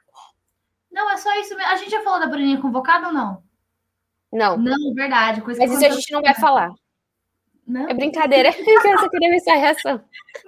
Não, 0.90 1.10
é 1.10 1.16
só 1.16 1.32
isso 1.40 1.56
mesmo. 1.56 1.72
A 1.72 1.76
gente 1.76 1.90
já 1.90 2.02
falou 2.02 2.20
da 2.20 2.26
Bruninha 2.26 2.60
convocada 2.60 3.08
ou 3.08 3.12
não? 3.12 3.42
Não. 4.32 4.56
Não, 4.56 4.94
verdade. 4.94 5.40
Coisa 5.40 5.60
Mas 5.60 5.72
isso 5.72 5.84
a 5.84 5.90
gente 5.90 6.12
não 6.12 6.22
vai 6.22 6.34
falar. 6.34 6.70
Não? 7.70 7.88
É 7.88 7.94
brincadeira. 7.94 8.48
eu 8.58 8.98
só 8.98 9.08
queria 9.08 9.30
ver 9.30 9.40
sua 9.40 9.54
reação. 9.54 10.00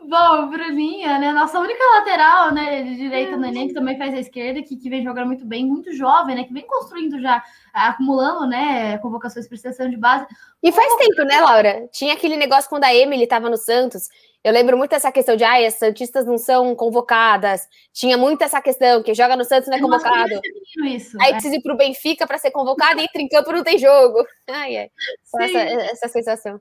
Bom, 0.08 0.48
Bruninha, 0.48 1.20
né? 1.20 1.32
Nossa 1.32 1.60
única 1.60 1.78
lateral, 1.98 2.52
né? 2.52 2.82
De 2.82 2.96
direita 2.96 3.36
no 3.36 3.46
Enem, 3.46 3.68
que 3.68 3.74
também 3.74 3.96
faz 3.96 4.12
a 4.12 4.18
esquerda, 4.18 4.60
que, 4.60 4.76
que 4.76 4.90
vem 4.90 5.04
jogando 5.04 5.28
muito 5.28 5.46
bem, 5.46 5.64
muito 5.64 5.92
jovem, 5.92 6.34
né? 6.34 6.42
Que 6.42 6.52
vem 6.52 6.66
construindo 6.66 7.20
já, 7.20 7.40
acumulando, 7.72 8.48
né? 8.48 8.98
Convocações 8.98 9.46
para 9.46 9.56
seleção 9.56 9.88
de 9.88 9.96
base. 9.96 10.26
E 10.60 10.72
faz 10.72 10.94
tempo, 10.96 11.22
né, 11.22 11.40
Laura? 11.40 11.88
Tinha 11.92 12.14
aquele 12.14 12.36
negócio 12.36 12.68
quando 12.68 12.84
a 12.84 12.94
Emily 12.94 13.22
estava 13.22 13.48
no 13.48 13.56
Santos. 13.56 14.08
Eu 14.42 14.52
lembro 14.52 14.76
muito 14.76 14.90
dessa 14.90 15.12
questão 15.12 15.36
de, 15.36 15.44
ai, 15.44 15.64
as 15.64 15.74
Santistas 15.74 16.26
não 16.26 16.36
são 16.36 16.74
convocadas. 16.74 17.68
Tinha 17.92 18.18
muito 18.18 18.42
essa 18.42 18.60
questão, 18.60 19.00
que 19.00 19.14
joga 19.14 19.36
no 19.36 19.44
Santos 19.44 19.68
não 19.68 19.76
é 19.76 19.80
convocado. 19.80 20.40
Isso, 20.84 21.16
Aí 21.20 21.30
é. 21.30 21.32
precisa 21.34 21.54
ir 21.54 21.62
pro 21.62 21.76
Benfica 21.76 22.26
para 22.26 22.38
ser 22.38 22.50
convocado 22.50 23.00
e 23.00 23.04
entra 23.04 23.22
em 23.22 23.28
campo 23.28 23.52
não 23.52 23.62
tem 23.62 23.78
jogo. 23.78 24.26
Ai, 24.50 24.76
ai. 24.76 24.90
Essa, 25.40 25.58
essa 25.92 26.08
sensação. 26.08 26.60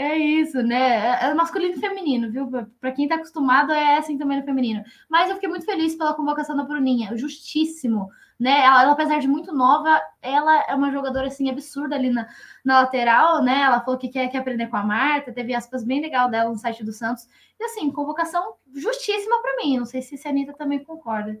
É 0.00 0.16
isso, 0.16 0.62
né? 0.62 1.20
É 1.20 1.34
masculino 1.34 1.74
e 1.74 1.78
feminino, 1.78 2.32
viu? 2.32 2.48
Para 2.80 2.90
quem 2.90 3.06
tá 3.06 3.16
acostumado, 3.16 3.70
é 3.70 3.98
assim 3.98 4.16
também 4.16 4.38
no 4.38 4.46
feminino. 4.46 4.82
Mas 5.10 5.28
eu 5.28 5.34
fiquei 5.34 5.48
muito 5.50 5.66
feliz 5.66 5.94
pela 5.94 6.14
convocação 6.14 6.56
da 6.56 6.64
Bruninha, 6.64 7.14
justíssimo, 7.18 8.08
né? 8.38 8.64
Ela, 8.64 8.84
ela, 8.84 8.92
apesar 8.92 9.18
de 9.18 9.28
muito 9.28 9.52
nova, 9.52 10.00
ela 10.22 10.64
é 10.66 10.74
uma 10.74 10.90
jogadora 10.90 11.26
assim 11.26 11.50
absurda 11.50 11.96
ali 11.96 12.08
na, 12.08 12.26
na 12.64 12.80
lateral, 12.80 13.42
né? 13.42 13.60
Ela 13.60 13.82
falou 13.82 13.98
que 14.00 14.08
quer, 14.08 14.28
quer 14.28 14.38
aprender 14.38 14.68
com 14.68 14.78
a 14.78 14.82
Marta, 14.82 15.34
teve 15.34 15.54
aspas 15.54 15.84
bem 15.84 16.00
legal 16.00 16.30
dela 16.30 16.48
no 16.48 16.56
site 16.56 16.82
do 16.82 16.92
Santos. 16.94 17.28
E 17.60 17.64
assim, 17.64 17.90
convocação 17.90 18.54
justíssima 18.74 19.42
para 19.42 19.56
mim. 19.56 19.76
Não 19.76 19.84
sei 19.84 20.00
se 20.00 20.18
a 20.26 20.30
Anitta 20.30 20.54
também 20.54 20.82
concorda. 20.82 21.38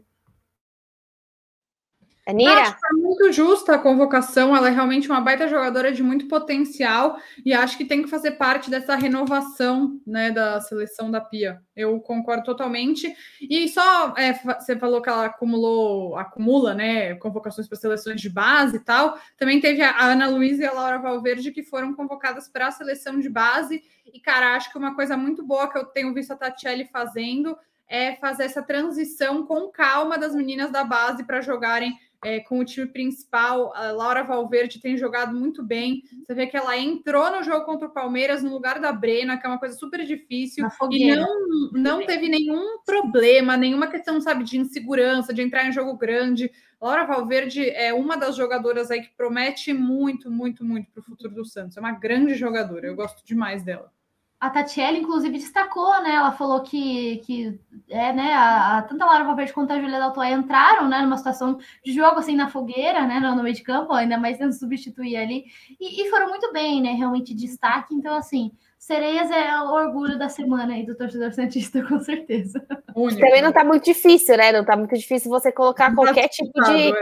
Anira? 2.26 2.60
Acho 2.60 2.78
que 2.78 2.86
é 2.86 2.92
muito 2.92 3.32
justa 3.32 3.74
a 3.74 3.78
convocação, 3.78 4.54
ela 4.54 4.68
é 4.68 4.70
realmente 4.70 5.08
uma 5.08 5.20
baita 5.20 5.48
jogadora 5.48 5.90
de 5.90 6.02
muito 6.02 6.28
potencial 6.28 7.18
e 7.44 7.52
acho 7.52 7.76
que 7.76 7.84
tem 7.84 8.02
que 8.02 8.08
fazer 8.08 8.32
parte 8.32 8.70
dessa 8.70 8.94
renovação 8.94 10.00
né, 10.06 10.30
da 10.30 10.60
seleção 10.60 11.10
da 11.10 11.20
Pia. 11.20 11.62
Eu 11.74 11.98
concordo 12.00 12.44
totalmente. 12.44 13.14
E 13.40 13.68
só 13.68 14.14
é, 14.16 14.34
você 14.34 14.76
falou 14.76 15.00
que 15.00 15.08
ela 15.08 15.26
acumulou, 15.26 16.16
acumula 16.16 16.74
né, 16.74 17.14
convocações 17.16 17.66
para 17.66 17.78
seleções 17.78 18.20
de 18.20 18.28
base 18.28 18.76
e 18.76 18.80
tal. 18.80 19.18
Também 19.36 19.60
teve 19.60 19.82
a 19.82 20.04
Ana 20.04 20.28
Luísa 20.28 20.62
e 20.62 20.66
a 20.66 20.72
Laura 20.72 20.98
Valverde 20.98 21.50
que 21.50 21.62
foram 21.62 21.94
convocadas 21.94 22.48
para 22.48 22.66
a 22.66 22.72
seleção 22.72 23.18
de 23.18 23.28
base. 23.28 23.82
E, 24.12 24.20
cara, 24.20 24.54
acho 24.56 24.70
que 24.70 24.78
uma 24.78 24.94
coisa 24.94 25.16
muito 25.16 25.42
boa 25.42 25.70
que 25.70 25.78
eu 25.78 25.86
tenho 25.86 26.12
visto 26.12 26.32
a 26.32 26.36
Tatiele 26.36 26.84
fazendo 26.84 27.56
é 27.88 28.14
fazer 28.16 28.44
essa 28.44 28.62
transição 28.62 29.44
com 29.44 29.68
calma 29.68 30.16
das 30.16 30.32
meninas 30.32 30.70
da 30.70 30.84
base 30.84 31.24
para 31.24 31.40
jogarem 31.40 31.98
é, 32.24 32.40
com 32.40 32.58
o 32.58 32.64
time 32.64 32.86
principal. 32.86 33.74
A 33.74 33.90
Laura 33.92 34.22
Valverde 34.22 34.80
tem 34.80 34.96
jogado 34.96 35.34
muito 35.34 35.62
bem. 35.62 36.02
Você 36.26 36.34
vê 36.34 36.46
que 36.46 36.56
ela 36.56 36.76
entrou 36.76 37.30
no 37.30 37.42
jogo 37.42 37.64
contra 37.64 37.88
o 37.88 37.92
Palmeiras 37.92 38.42
no 38.42 38.50
lugar 38.50 38.78
da 38.78 38.92
Brena, 38.92 39.38
que 39.38 39.46
é 39.46 39.48
uma 39.48 39.58
coisa 39.58 39.76
super 39.76 40.04
difícil, 40.04 40.66
e 40.90 41.14
não, 41.14 41.70
não 41.72 42.06
teve 42.06 42.28
nenhum 42.28 42.78
problema, 42.84 43.56
nenhuma 43.56 43.86
questão, 43.86 44.20
sabe, 44.20 44.44
de 44.44 44.58
insegurança, 44.58 45.32
de 45.32 45.42
entrar 45.42 45.66
em 45.66 45.72
jogo 45.72 45.96
grande. 45.96 46.50
Laura 46.80 47.04
Valverde 47.04 47.68
é 47.70 47.92
uma 47.92 48.16
das 48.16 48.36
jogadoras 48.36 48.90
aí 48.90 49.02
que 49.02 49.14
promete 49.16 49.72
muito, 49.72 50.30
muito, 50.30 50.64
muito 50.64 50.90
para 50.90 51.00
o 51.00 51.04
futuro 51.04 51.34
do 51.34 51.44
Santos. 51.44 51.76
É 51.76 51.80
uma 51.80 51.92
grande 51.92 52.34
jogadora, 52.34 52.86
eu 52.86 52.96
gosto 52.96 53.24
demais 53.24 53.62
dela 53.62 53.90
a 54.40 54.48
Tatiele, 54.48 55.00
inclusive, 55.00 55.36
destacou, 55.36 56.02
né? 56.02 56.14
Ela 56.14 56.32
falou 56.32 56.62
que, 56.62 57.18
que 57.26 57.60
é, 57.90 58.10
né, 58.10 58.32
a, 58.32 58.78
a, 58.78 58.82
tanto 58.82 59.02
a 59.02 59.06
Lara 59.06 59.24
Valverde 59.24 59.52
quanto 59.52 59.70
a 59.70 59.78
Julia 59.78 59.98
Daltoy 59.98 60.32
entraram, 60.32 60.88
né, 60.88 61.02
numa 61.02 61.18
situação 61.18 61.58
de 61.84 61.92
jogo 61.92 62.18
assim 62.18 62.34
na 62.34 62.48
fogueira, 62.48 63.06
né, 63.06 63.20
no 63.20 63.42
meio 63.42 63.54
de 63.54 63.62
campo, 63.62 63.92
ainda 63.92 64.16
mais 64.16 64.38
tendo 64.38 64.54
substituir 64.54 65.18
ali, 65.18 65.44
e, 65.78 66.02
e, 66.02 66.08
foram 66.08 66.30
muito 66.30 66.50
bem, 66.54 66.80
né? 66.80 66.92
Realmente 66.92 67.34
destaque. 67.34 67.94
Então, 67.94 68.14
assim, 68.14 68.50
Sereias 68.78 69.30
é 69.30 69.60
o 69.60 69.74
orgulho 69.74 70.18
da 70.18 70.30
semana 70.30 70.72
aí 70.72 70.86
do 70.86 70.96
torcedor 70.96 71.34
Santista, 71.34 71.82
com 71.86 72.00
certeza. 72.00 72.66
Único. 72.96 73.20
Também 73.20 73.42
não 73.42 73.52
tá 73.52 73.62
muito 73.62 73.84
difícil, 73.84 74.38
né? 74.38 74.52
Não 74.52 74.64
tá 74.64 74.74
muito 74.74 74.96
difícil 74.96 75.30
você 75.30 75.52
colocar 75.52 75.94
qualquer 75.94 76.28
tipo 76.28 76.58
de. 76.62 76.94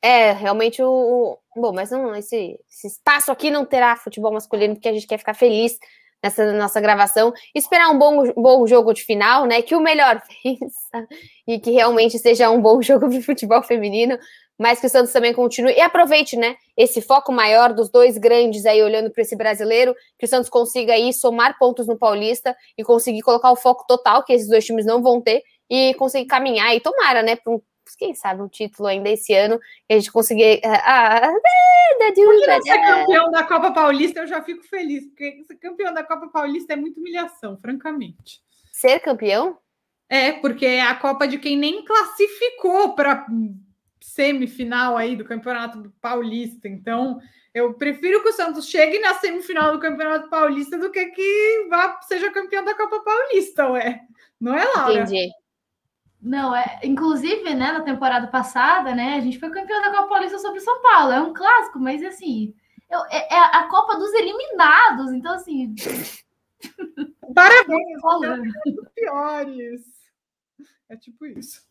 É. 0.00 0.28
é, 0.28 0.32
realmente 0.32 0.80
o, 0.80 0.88
o. 0.88 1.60
Bom, 1.60 1.72
mas 1.72 1.90
não, 1.90 2.14
esse, 2.14 2.60
esse 2.70 2.86
espaço 2.86 3.32
aqui 3.32 3.50
não 3.50 3.64
terá 3.64 3.96
futebol 3.96 4.32
masculino, 4.32 4.74
porque 4.74 4.88
a 4.88 4.92
gente 4.92 5.08
quer 5.08 5.18
ficar 5.18 5.34
feliz 5.34 5.76
nessa 6.24 6.50
nossa 6.54 6.80
gravação. 6.80 7.34
Esperar 7.54 7.90
um 7.90 7.98
bom, 7.98 8.32
bom 8.32 8.66
jogo 8.66 8.94
de 8.94 9.02
final, 9.02 9.44
né? 9.44 9.60
Que 9.60 9.76
o 9.76 9.80
melhor 9.80 10.22
vença 10.42 11.06
e 11.46 11.60
que 11.60 11.70
realmente 11.70 12.18
seja 12.18 12.50
um 12.50 12.60
bom 12.60 12.80
jogo 12.82 13.08
de 13.08 13.20
futebol 13.20 13.62
feminino, 13.62 14.18
mas 14.58 14.80
que 14.80 14.86
o 14.86 14.88
Santos 14.88 15.12
também 15.12 15.34
continue 15.34 15.74
e 15.74 15.80
aproveite, 15.80 16.34
né? 16.36 16.56
Esse 16.74 17.02
foco 17.02 17.30
maior 17.30 17.74
dos 17.74 17.90
dois 17.90 18.16
grandes 18.16 18.64
aí 18.64 18.82
olhando 18.82 19.10
para 19.10 19.22
esse 19.22 19.36
brasileiro, 19.36 19.94
que 20.18 20.24
o 20.24 20.28
Santos 20.28 20.48
consiga 20.48 20.94
aí 20.94 21.12
somar 21.12 21.58
pontos 21.58 21.86
no 21.86 21.98
Paulista 21.98 22.56
e 22.78 22.82
conseguir 22.82 23.20
colocar 23.20 23.52
o 23.52 23.56
foco 23.56 23.84
total 23.86 24.24
que 24.24 24.32
esses 24.32 24.48
dois 24.48 24.64
times 24.64 24.86
não 24.86 25.02
vão 25.02 25.20
ter 25.20 25.42
e 25.68 25.92
conseguir 25.94 26.26
caminhar 26.26 26.74
e 26.74 26.80
tomara, 26.80 27.22
né, 27.22 27.36
para 27.36 27.52
um 27.52 27.60
quem 27.96 28.14
sabe 28.14 28.42
um 28.42 28.48
título 28.48 28.88
ainda 28.88 29.10
esse 29.10 29.34
ano, 29.34 29.58
que 29.58 29.94
a 29.94 29.98
gente 29.98 30.10
conseguir. 30.12 30.60
Ah, 30.64 31.32
Porque 32.58 32.72
ser 32.72 32.78
campeão 32.82 33.30
da 33.30 33.44
Copa 33.44 33.72
Paulista, 33.72 34.20
eu 34.20 34.26
já 34.26 34.42
fico 34.42 34.62
feliz, 34.64 35.06
porque 35.06 35.44
ser 35.46 35.56
campeão 35.56 35.92
da 35.92 36.02
Copa 36.02 36.28
Paulista 36.28 36.72
é 36.72 36.76
muita 36.76 37.00
humilhação, 37.00 37.58
francamente. 37.58 38.40
Ser 38.72 39.00
campeão? 39.00 39.58
É, 40.08 40.32
porque 40.32 40.66
é 40.66 40.82
a 40.82 40.94
Copa 40.94 41.26
de 41.26 41.38
quem 41.38 41.56
nem 41.56 41.84
classificou 41.84 42.94
para 42.94 43.26
semifinal 44.00 44.96
aí 44.96 45.16
do 45.16 45.24
Campeonato 45.24 45.92
Paulista. 46.00 46.68
Então, 46.68 47.18
eu 47.54 47.74
prefiro 47.74 48.22
que 48.22 48.28
o 48.28 48.32
Santos 48.32 48.68
chegue 48.68 48.98
na 48.98 49.14
semifinal 49.14 49.72
do 49.72 49.80
Campeonato 49.80 50.28
Paulista 50.28 50.76
do 50.76 50.90
que 50.90 51.06
que 51.06 51.66
vá, 51.70 52.00
seja 52.02 52.30
campeão 52.30 52.64
da 52.64 52.74
Copa 52.74 53.00
Paulista, 53.00 53.70
ué. 53.70 54.00
Não 54.40 54.54
é, 54.54 54.64
Laura? 54.64 55.02
Entendi. 55.02 55.30
Não, 56.24 56.56
é, 56.56 56.80
inclusive, 56.82 57.54
né, 57.54 57.70
na 57.70 57.82
temporada 57.82 58.26
passada, 58.28 58.94
né, 58.94 59.16
a 59.16 59.20
gente 59.20 59.38
foi 59.38 59.50
campeão 59.50 59.82
da 59.82 59.90
Copa 59.90 60.08
Paulista 60.08 60.38
sobre 60.38 60.58
São 60.60 60.80
Paulo. 60.80 61.12
É 61.12 61.20
um 61.20 61.34
clássico, 61.34 61.78
mas 61.78 62.02
assim, 62.02 62.54
eu, 62.90 62.98
é, 63.10 63.34
é, 63.34 63.38
a 63.38 63.68
Copa 63.68 63.98
dos 63.98 64.10
eliminados, 64.14 65.12
então 65.12 65.34
assim. 65.34 65.74
Parabéns, 67.34 68.00
piores. 68.94 69.82
É 70.88 70.96
tipo 70.96 71.26
isso. 71.26 71.62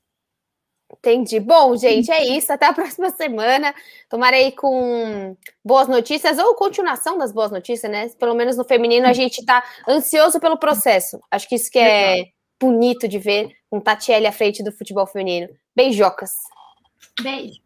Entendi. 0.92 1.40
Bom, 1.40 1.76
gente, 1.76 2.12
é 2.12 2.24
isso. 2.38 2.52
Até 2.54 2.68
a 2.68 2.74
próxima 2.74 3.10
semana. 3.10 3.74
Tomarei 4.10 4.52
com 4.52 5.36
boas 5.64 5.88
notícias 5.88 6.38
ou 6.38 6.54
continuação 6.54 7.18
das 7.18 7.32
boas 7.32 7.50
notícias, 7.50 7.92
né? 7.92 8.10
Pelo 8.20 8.36
menos 8.36 8.58
no 8.58 8.64
feminino 8.64 9.08
a 9.08 9.14
gente 9.14 9.40
está 9.40 9.64
ansioso 9.88 10.40
pelo 10.40 10.58
processo. 10.58 11.20
Acho 11.32 11.48
que 11.48 11.56
isso 11.56 11.72
que 11.72 11.80
é 11.80 12.28
bonito 12.60 13.08
de 13.08 13.20
ver 13.20 13.50
com 13.70 13.80
Tatiele 13.80 14.28
à 14.28 14.32
frente 14.32 14.64
do 14.64 14.72
futebol 14.72 15.08
feminino. 15.08 15.50
Beijocas. 15.76 16.32
Beijo. 17.22 17.60